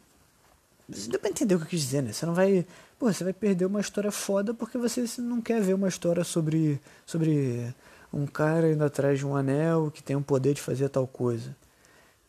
Você 0.88 1.10
deu 1.10 1.20
pra 1.20 1.32
entender 1.32 1.56
o 1.56 1.58
que 1.58 1.66
eu 1.66 1.70
quis 1.70 1.82
dizer, 1.82 2.04
né? 2.04 2.14
Você 2.14 2.28
não 2.28 2.36
vai. 2.36 2.64
Pô, 3.00 3.12
você 3.12 3.24
vai 3.24 3.34
perder 3.34 3.66
uma 3.66 3.82
história 3.82 4.12
foda 4.12 4.54
porque 4.54 4.78
você 4.78 5.04
não 5.18 5.42
quer 5.42 5.60
ver 5.62 5.74
uma 5.74 5.88
história 5.88 6.24
sobre. 6.24 6.80
sobre 7.08 7.74
um 8.14 8.26
cara 8.26 8.72
indo 8.72 8.84
atrás 8.84 9.20
de 9.20 9.26
um 9.26 9.36
anel 9.36 9.92
que 9.92 10.02
tem 10.02 10.16
o 10.16 10.22
poder 10.22 10.54
de 10.54 10.62
fazer 10.62 10.90
tal 10.90 11.08
coisa. 11.08 11.56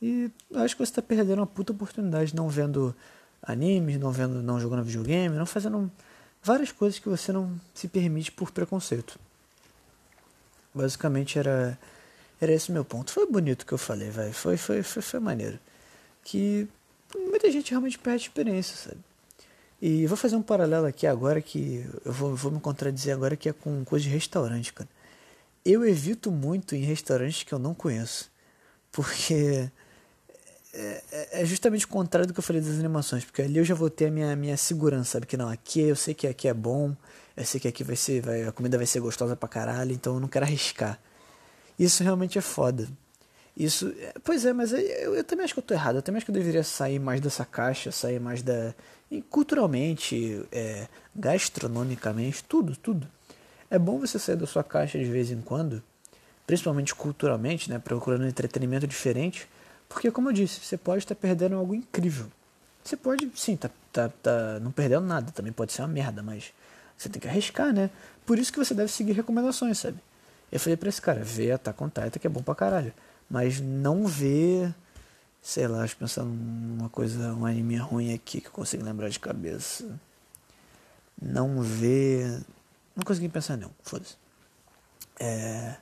E 0.01 0.31
acho 0.55 0.77
que 0.77 0.85
você 0.85 0.91
está 0.91 1.03
perdendo 1.03 1.41
uma 1.41 1.47
puta 1.47 1.73
oportunidade 1.73 2.35
não 2.35 2.49
vendo 2.49 2.95
animes, 3.43 3.99
não 3.99 4.13
vendo, 4.13 4.43
não 4.43 4.61
jogando 4.61 4.85
videogame, 4.85 5.37
não 5.37 5.47
fazendo 5.47 5.91
várias 6.43 6.71
coisas 6.73 6.99
que 6.99 7.09
você 7.09 7.33
não 7.33 7.59
se 7.75 7.89
permite 7.89 8.31
por 8.31 8.51
preconceito. 8.51 9.19
Basicamente 10.75 11.39
era 11.39 11.79
era 12.41 12.53
esse 12.53 12.71
meu 12.71 12.85
ponto. 12.85 13.11
Foi 13.11 13.27
bonito 13.27 13.67
que 13.67 13.73
eu 13.73 13.79
falei, 13.79 14.11
vai. 14.11 14.33
Foi, 14.33 14.57
foi, 14.57 14.83
foi, 14.83 15.03
foi 15.03 15.21
maneiro. 15.21 15.59
Que 16.23 16.69
muita 17.15 17.51
gente 17.51 17.71
realmente 17.71 17.99
perde 17.99 18.25
experiência, 18.25 18.77
sabe? 18.77 19.01
E 19.81 20.07
vou 20.07 20.17
fazer 20.17 20.37
um 20.37 20.43
paralelo 20.43 20.87
aqui 20.87 21.07
agora 21.07 21.41
que 21.41 21.85
eu 22.05 22.13
vou, 22.13 22.35
vou 22.35 22.51
me 22.51 22.61
contradizer 22.61 23.15
agora 23.15 23.37
que 23.37 23.49
é 23.49 23.53
com 23.53 23.85
coisa 23.85 24.05
de 24.05 24.11
restaurante, 24.11 24.73
cara. 24.73 24.89
Eu 25.65 25.87
evito 25.87 26.31
muito 26.31 26.75
em 26.75 26.81
restaurantes 26.81 27.43
que 27.43 27.53
eu 27.53 27.59
não 27.59 27.75
conheço, 27.75 28.31
porque 28.91 29.71
é, 30.73 31.03
é, 31.11 31.43
é, 31.43 31.45
justamente 31.45 31.87
o 31.87 31.89
contrário 31.89 32.27
do 32.27 32.33
que 32.33 32.39
eu 32.39 32.45
falei 32.45 32.63
das 32.63 32.79
animações, 32.79 33.25
porque 33.25 33.43
ali 33.43 33.59
eu 33.59 33.65
já 33.65 33.75
vou 33.75 33.91
ter 33.91 34.07
a 34.07 34.11
minha, 34.11 34.37
minha 34.37 34.57
segurança, 34.57 35.13
sabe? 35.13 35.27
Que 35.27 35.37
não, 35.37 35.49
aqui 35.49 35.81
eu 35.81 35.97
sei 35.97 36.15
que 36.15 36.27
aqui 36.27 36.47
é 36.47 36.55
bom, 36.55 36.95
eu 37.37 37.45
sei 37.45 37.61
que 37.61 37.69
aqui 37.69 37.83
vai 37.83 37.97
ser, 37.97 38.21
vai, 38.21 38.45
a 38.45 38.53
comida 38.53 38.77
vai 38.77 38.87
ser 38.87 39.01
gostosa 39.01 39.35
pra 39.35 39.49
caralho, 39.49 39.93
então 39.93 40.15
eu 40.15 40.21
não 40.21 40.29
quero 40.29 40.45
arriscar. 40.45 41.01
Isso 41.79 42.03
realmente 42.03 42.39
é 42.39 42.41
foda. 42.41 42.89
Isso, 43.57 43.93
é, 43.99 44.15
pois 44.23 44.45
é, 44.45 44.53
mas 44.53 44.73
eu, 44.73 45.17
eu, 45.17 45.25
também 45.25 45.45
acho 45.45 45.55
que 45.55 45.61
eu 45.61 45.65
tô 45.65 45.75
errado. 45.75 45.97
Eu 45.97 46.03
também 46.03 46.19
acho 46.19 46.27
que 46.27 46.31
eu 46.31 46.35
deveria 46.35 46.63
sair 46.63 47.01
mais 47.01 47.21
dessa 47.21 47.45
caixa, 47.45 47.91
sair 47.91 48.21
mais 48.21 48.43
da. 48.43 48.75
culturalmente, 49.31 50.47
é, 50.53 50.87
gastronomicamente, 51.15 52.45
tudo, 52.45 52.77
tudo. 52.77 53.09
É 53.71 53.79
bom 53.79 53.99
você 53.99 54.19
sair 54.19 54.37
da 54.37 54.47
sua 54.47 54.65
caixa 54.65 54.99
de 54.99 55.05
vez 55.05 55.31
em 55.31 55.41
quando, 55.41 55.83
principalmente 56.47 56.95
culturalmente, 56.95 57.71
né, 57.71 57.79
procurando 57.79 58.25
um 58.25 58.29
entretenimento 58.29 58.87
diferente, 58.87 59.47
porque, 59.89 60.11
como 60.11 60.29
eu 60.29 60.33
disse, 60.33 60.61
você 60.61 60.77
pode 60.77 61.05
estar 61.05 61.15
perdendo 61.15 61.57
algo 61.57 61.75
incrível. 61.75 62.27
Você 62.83 62.97
pode, 62.97 63.31
sim, 63.35 63.57
tá, 63.57 63.71
tá, 63.93 64.09
tá 64.23 64.59
não 64.61 64.71
perdendo 64.71 65.07
nada, 65.07 65.31
também 65.33 65.53
pode 65.53 65.73
ser 65.73 65.83
uma 65.83 65.89
merda, 65.89 66.23
mas 66.23 66.53
você 66.97 67.09
tem 67.09 67.21
que 67.21 67.29
arriscar, 67.29 67.73
né? 67.73 67.91
Por 68.25 68.39
isso 68.39 68.53
que 68.53 68.59
você 68.59 68.75
deve 68.75 68.91
seguir 68.91 69.13
recomendações, 69.13 69.79
sabe? 69.79 69.99
Eu 70.51 70.59
falei 70.59 70.77
pra 70.77 70.89
esse 70.89 71.01
cara, 71.01 71.23
vê 71.23 71.53
Attack 71.53 71.83
on 71.83 71.89
Titan 71.89 72.19
que 72.19 72.27
é 72.27 72.31
bom 72.31 72.43
pra 72.43 72.55
caralho, 72.55 72.93
mas 73.29 73.61
não 73.61 74.07
vê, 74.07 74.73
sei 75.43 75.69
lá, 75.69 75.83
acho 75.83 75.97
pensando 75.97 76.31
numa 76.31 76.89
coisa, 76.89 77.35
um 77.35 77.45
anime 77.45 77.77
ruim 77.77 78.15
aqui 78.15 78.41
que 78.41 78.49
eu 78.49 78.53
consigo 78.53 78.83
lembrar 78.83 79.11
de 79.11 79.21
cabeça. 79.21 79.85
Não 81.21 81.61
vê 81.61 82.41
não 82.99 83.05
consegui 83.05 83.29
pensar 83.29 83.57
não, 83.57 83.71
foda-se. 83.81 84.17
É, 85.21 85.77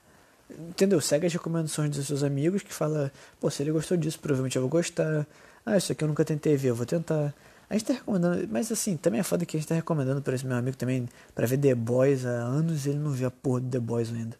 entendeu? 0.50 1.00
Segue 1.00 1.26
as 1.26 1.32
recomendações 1.32 1.90
dos 1.90 2.06
seus 2.06 2.22
amigos 2.22 2.62
que 2.62 2.72
fala, 2.72 3.10
pô, 3.40 3.50
se 3.50 3.62
ele 3.62 3.72
gostou 3.72 3.96
disso, 3.96 4.20
provavelmente 4.20 4.56
eu 4.56 4.62
vou 4.62 4.68
gostar. 4.68 5.26
Ah, 5.64 5.78
isso 5.78 5.90
aqui 5.90 6.04
eu 6.04 6.08
nunca 6.08 6.26
tentei 6.26 6.56
ver, 6.58 6.68
eu 6.68 6.74
vou 6.74 6.84
tentar. 6.84 7.34
A 7.70 7.72
gente 7.72 7.86
tá 7.86 7.94
recomendando, 7.94 8.46
mas 8.50 8.70
assim, 8.70 8.98
também 8.98 9.20
é 9.20 9.22
foda 9.22 9.46
que 9.46 9.56
a 9.56 9.60
gente 9.60 9.66
tá 9.66 9.74
recomendando 9.74 10.20
para 10.20 10.34
esse 10.34 10.44
meu 10.46 10.56
amigo 10.58 10.76
também 10.76 11.08
para 11.34 11.46
ver 11.46 11.56
The 11.58 11.74
Boys 11.74 12.26
há 12.26 12.28
anos 12.28 12.86
ele 12.86 12.98
não 12.98 13.10
viu 13.10 13.28
a 13.28 13.30
porra 13.30 13.60
do 13.60 13.70
The 13.70 13.80
Boys 13.80 14.12
ainda. 14.12 14.36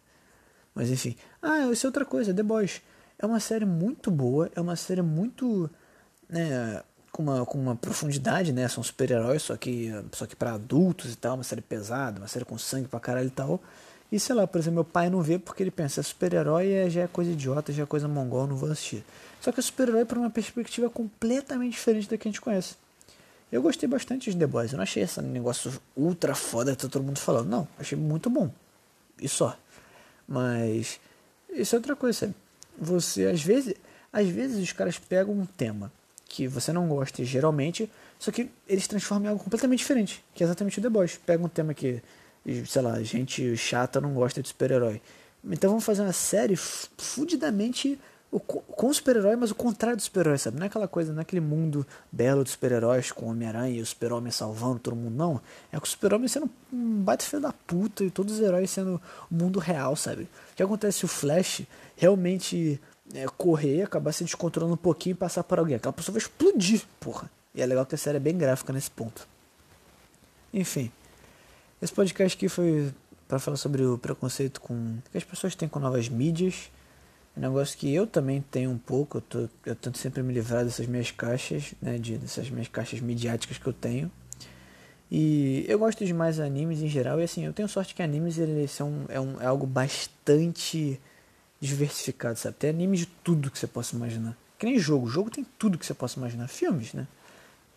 Mas 0.75 0.91
enfim. 0.91 1.15
Ah, 1.41 1.71
isso 1.71 1.85
é 1.85 1.89
outra 1.89 2.05
coisa, 2.05 2.31
The 2.31 2.43
Boys. 2.43 2.81
É 3.17 3.25
uma 3.25 3.39
série 3.39 3.65
muito 3.65 4.11
boa, 4.11 4.51
é 4.55 4.61
uma 4.61 4.75
série 4.75 5.01
muito. 5.01 5.67
Né, 6.29 6.83
com 7.17 7.23
uma, 7.23 7.43
com 7.47 7.57
uma 7.57 7.75
profundidade, 7.75 8.53
né? 8.53 8.67
São 8.67 8.83
super-heróis, 8.83 9.41
só 9.41 9.57
que, 9.57 9.91
só 10.11 10.27
que 10.27 10.35
para 10.35 10.53
adultos 10.53 11.11
e 11.11 11.15
tal, 11.15 11.33
uma 11.33 11.43
série 11.43 11.61
pesada, 11.61 12.19
uma 12.19 12.27
série 12.27 12.45
com 12.45 12.55
sangue 12.59 12.87
pra 12.87 12.99
caralho 12.99 13.27
e 13.27 13.31
tal. 13.31 13.59
E 14.11 14.19
sei 14.19 14.35
lá, 14.35 14.45
por 14.45 14.59
exemplo, 14.59 14.75
meu 14.75 14.83
pai 14.83 15.09
não 15.09 15.19
vê 15.19 15.39
porque 15.39 15.63
ele 15.63 15.71
pensa, 15.71 16.03
super-herói 16.03 16.71
é, 16.71 16.89
já 16.91 17.01
é 17.01 17.07
coisa 17.07 17.31
idiota, 17.31 17.73
já 17.73 17.83
é 17.83 17.85
coisa 17.87 18.07
mongol, 18.07 18.45
não 18.45 18.55
vou 18.55 18.71
assistir. 18.71 19.03
Só 19.41 19.51
que 19.51 19.59
o 19.59 19.63
super-herói 19.63 20.01
é 20.01 20.05
por 20.05 20.19
uma 20.19 20.29
perspectiva 20.29 20.91
completamente 20.91 21.73
diferente 21.73 22.07
da 22.07 22.17
que 22.17 22.27
a 22.27 22.31
gente 22.31 22.39
conhece. 22.39 22.75
Eu 23.51 23.63
gostei 23.63 23.89
bastante 23.89 24.31
de 24.31 24.37
The 24.37 24.45
Boys, 24.45 24.71
eu 24.71 24.77
não 24.77 24.83
achei 24.83 25.01
esse 25.01 25.19
negócio 25.19 25.73
ultra 25.95 26.35
foda 26.35 26.75
que 26.75 26.83
tá 26.83 26.87
todo 26.87 27.03
mundo 27.03 27.17
falando. 27.17 27.49
Não, 27.49 27.67
achei 27.79 27.97
muito 27.97 28.29
bom. 28.29 28.51
E 29.19 29.27
só. 29.27 29.57
Mas 30.27 30.99
isso 31.49 31.75
é 31.75 31.79
outra 31.79 31.95
coisa, 31.95 32.19
sabe? 32.19 32.35
Você, 32.79 33.25
às 33.25 33.41
vezes, 33.41 33.73
às 34.13 34.27
vezes 34.27 34.61
os 34.61 34.71
caras 34.71 34.99
pegam 34.99 35.33
um 35.33 35.45
tema 35.47 35.91
que 36.27 36.47
você 36.47 36.73
não 36.73 36.87
gosta 36.87 37.23
geralmente, 37.23 37.89
só 38.19 38.31
que 38.31 38.49
eles 38.67 38.87
transformam 38.87 39.25
em 39.25 39.29
algo 39.29 39.43
completamente 39.43 39.79
diferente, 39.79 40.23
que 40.33 40.43
é 40.43 40.45
exatamente 40.45 40.79
o 40.79 40.89
Boys. 40.89 41.19
Pega 41.25 41.43
um 41.43 41.49
tema 41.49 41.73
que, 41.73 42.01
sei 42.65 42.81
lá, 42.81 43.01
gente 43.01 43.55
chata 43.55 44.01
não 44.01 44.13
gosta 44.13 44.41
de 44.41 44.47
super-herói. 44.49 45.01
Então 45.45 45.69
vamos 45.69 45.85
fazer 45.85 46.01
uma 46.01 46.13
série 46.13 46.55
fudidamente 46.55 47.99
com 48.29 48.91
super-herói, 48.91 49.37
mas 49.37 49.51
o 49.51 49.55
contrário 49.55 49.95
do 49.95 50.03
super-herói, 50.03 50.37
sabe? 50.37 50.57
Não 50.57 50.65
é 50.65 50.67
aquela 50.67 50.87
coisa, 50.87 51.13
não 51.13 51.19
é 51.19 51.21
aquele 51.21 51.39
mundo 51.39 51.87
belo 52.11 52.43
de 52.43 52.49
super-heróis 52.49 53.09
com 53.09 53.27
Homem-Aranha 53.27 53.77
e 53.77 53.81
o 53.81 53.85
super-homem 53.85 54.31
salvando 54.31 54.79
todo 54.79 54.97
mundo, 54.97 55.15
não. 55.15 55.41
É 55.71 55.79
com 55.79 55.85
o 55.85 55.87
super-homem 55.87 56.27
sendo 56.27 56.49
um 56.71 57.01
baita 57.01 57.23
filho 57.23 57.41
da 57.41 57.53
puta 57.53 58.03
e 58.03 58.11
todos 58.11 58.33
os 58.33 58.41
heróis 58.41 58.69
sendo 58.69 59.01
o 59.31 59.33
mundo 59.33 59.59
real, 59.59 59.95
sabe? 59.95 60.23
O 60.23 60.55
que 60.57 60.61
acontece 60.61 60.99
se 60.99 61.05
o 61.05 61.07
Flash 61.07 61.61
realmente 61.95 62.81
é, 63.13 63.25
correr, 63.37 63.83
acabar 63.83 64.11
se 64.11 64.23
descontrolando 64.23 64.73
um 64.73 64.77
pouquinho 64.77 65.13
e 65.13 65.17
passar 65.17 65.43
por 65.43 65.59
alguém? 65.59 65.75
Aquela 65.75 65.93
pessoa 65.93 66.13
vai 66.13 66.21
explodir, 66.21 66.83
porra. 66.99 67.29
E 67.53 67.61
é 67.61 67.65
legal 67.65 67.85
que 67.85 67.95
a 67.95 67.97
série 67.97 68.17
é 68.17 68.19
bem 68.19 68.37
gráfica 68.37 68.71
nesse 68.71 68.91
ponto. 68.91 69.27
Enfim, 70.53 70.91
esse 71.81 71.93
podcast 71.93 72.37
aqui 72.37 72.47
foi 72.47 72.93
para 73.27 73.39
falar 73.39 73.57
sobre 73.57 73.83
o 73.83 73.97
preconceito 73.97 74.61
com 74.61 74.97
que 75.11 75.17
as 75.17 75.23
pessoas 75.23 75.55
têm 75.55 75.67
com 75.67 75.79
novas 75.79 76.07
mídias 76.07 76.69
um 77.37 77.41
negócio 77.41 77.77
que 77.77 77.93
eu 77.93 78.07
também 78.07 78.43
tenho 78.49 78.71
um 78.71 78.77
pouco, 78.77 79.17
eu, 79.17 79.21
tô, 79.21 79.49
eu 79.63 79.75
tento 79.75 79.97
sempre 79.99 80.23
me 80.23 80.33
livrar 80.33 80.65
dessas 80.65 80.87
minhas 80.87 81.11
caixas, 81.11 81.75
né, 81.79 81.99
de, 81.99 82.17
dessas 82.17 82.49
minhas 82.49 82.67
caixas 82.67 82.99
midiáticas 82.99 83.59
que 83.59 83.67
eu 83.67 83.73
tenho. 83.73 84.11
E 85.09 85.63
eu 85.67 85.77
gosto 85.77 86.03
de 86.03 86.13
mais 86.13 86.39
animes 86.39 86.81
em 86.81 86.87
geral, 86.87 87.21
e 87.21 87.23
assim, 87.23 87.45
eu 87.45 87.53
tenho 87.53 87.69
sorte 87.69 87.93
que 87.93 88.01
animes 88.01 88.39
eles 88.39 88.71
são, 88.71 89.05
é, 89.07 89.19
um, 89.19 89.39
é 89.39 89.45
algo 89.45 89.67
bastante 89.67 90.99
diversificado, 91.59 92.37
sabe? 92.37 92.55
Tem 92.57 92.69
animes 92.69 93.01
de 93.01 93.05
tudo 93.05 93.51
que 93.51 93.57
você 93.57 93.67
possa 93.67 93.95
imaginar. 93.95 94.37
Que 94.57 94.65
nem 94.65 94.79
jogo, 94.79 95.07
jogo 95.07 95.29
tem 95.29 95.45
tudo 95.57 95.77
que 95.77 95.85
você 95.85 95.93
possa 95.93 96.19
imaginar. 96.19 96.47
Filmes, 96.47 96.93
né? 96.93 97.07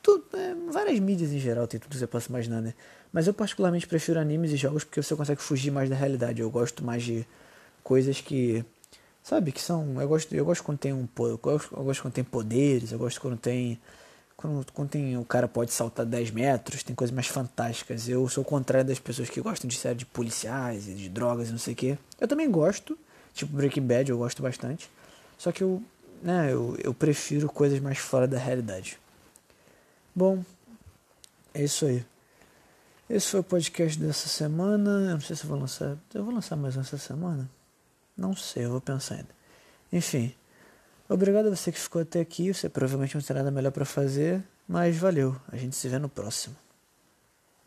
Tudo, 0.02 0.24
é, 0.34 0.54
várias 0.70 0.98
mídias 0.98 1.30
em 1.32 1.38
geral 1.38 1.66
tem 1.66 1.78
tudo 1.78 1.90
que 1.90 1.98
você 1.98 2.06
possa 2.06 2.28
imaginar, 2.28 2.60
né? 2.62 2.74
Mas 3.12 3.26
eu 3.26 3.34
particularmente 3.34 3.86
prefiro 3.86 4.18
animes 4.18 4.50
e 4.52 4.56
jogos 4.56 4.84
porque 4.84 5.02
você 5.02 5.14
consegue 5.14 5.42
fugir 5.42 5.70
mais 5.70 5.90
da 5.90 5.96
realidade. 5.96 6.40
Eu 6.40 6.50
gosto 6.50 6.84
mais 6.84 7.02
de 7.02 7.26
coisas 7.82 8.20
que 8.20 8.64
Sabe, 9.22 9.52
que 9.52 9.60
são. 9.60 10.00
Eu 10.00 10.08
gosto, 10.08 10.34
eu 10.34 10.44
gosto 10.44 10.64
quando 10.64 10.78
tem 10.78 10.92
um. 10.92 11.06
Eu 11.18 11.38
gosto, 11.38 11.74
eu 11.76 11.84
gosto 11.84 12.02
quando 12.02 12.14
tem 12.14 12.24
poderes, 12.24 12.92
eu 12.92 12.98
gosto 12.98 13.20
quando 13.20 13.36
tem. 13.36 13.78
Quando, 14.36 14.72
quando 14.72 14.88
tem. 14.88 15.16
O 15.18 15.24
cara 15.24 15.46
pode 15.46 15.72
saltar 15.72 16.06
10 16.06 16.30
metros, 16.30 16.82
tem 16.82 16.96
coisas 16.96 17.14
mais 17.14 17.26
fantásticas. 17.26 18.08
Eu 18.08 18.28
sou 18.28 18.42
o 18.42 18.46
contrário 18.46 18.88
das 18.88 18.98
pessoas 18.98 19.28
que 19.28 19.40
gostam 19.40 19.68
de 19.68 19.76
série 19.76 19.96
de 19.96 20.06
policiais 20.06 20.88
e 20.88 20.94
de 20.94 21.08
drogas 21.08 21.48
e 21.48 21.52
não 21.52 21.58
sei 21.58 21.74
o 21.74 21.76
que. 21.76 21.98
Eu 22.18 22.26
também 22.26 22.50
gosto. 22.50 22.98
Tipo 23.34 23.56
Breaking 23.56 23.86
Bad, 23.86 24.10
eu 24.10 24.18
gosto 24.18 24.42
bastante. 24.42 24.90
Só 25.38 25.52
que 25.52 25.62
eu. 25.62 25.82
Né, 26.22 26.52
eu, 26.52 26.76
eu 26.84 26.92
prefiro 26.92 27.48
coisas 27.48 27.80
mais 27.80 27.98
fora 27.98 28.28
da 28.28 28.38
realidade. 28.38 28.98
Bom, 30.14 30.44
é 31.54 31.64
isso 31.64 31.86
aí. 31.86 32.04
Esse 33.08 33.28
foi 33.28 33.40
o 33.40 33.44
podcast 33.44 33.98
dessa 33.98 34.28
semana. 34.28 34.90
Eu 34.90 35.14
não 35.14 35.20
sei 35.20 35.34
se 35.34 35.44
eu 35.44 35.48
vou 35.48 35.58
lançar. 35.58 35.96
Eu 36.14 36.24
vou 36.24 36.34
lançar 36.34 36.56
mais 36.56 36.76
um 36.76 36.80
essa 36.80 36.98
semana? 36.98 37.50
Não 38.16 38.36
sei, 38.36 38.66
eu 38.66 38.70
vou 38.70 38.80
pensar 38.80 39.14
ainda. 39.14 39.30
Enfim, 39.92 40.34
obrigado 41.08 41.46
a 41.46 41.56
você 41.56 41.72
que 41.72 41.80
ficou 41.80 42.02
até 42.02 42.20
aqui. 42.20 42.52
Você 42.52 42.68
provavelmente 42.68 43.14
não 43.14 43.22
tem 43.22 43.34
nada 43.34 43.50
melhor 43.50 43.72
para 43.72 43.84
fazer, 43.84 44.44
mas 44.68 44.96
valeu. 44.96 45.34
A 45.50 45.56
gente 45.56 45.74
se 45.74 45.88
vê 45.88 45.98
no 45.98 46.08
próximo. 46.08 46.54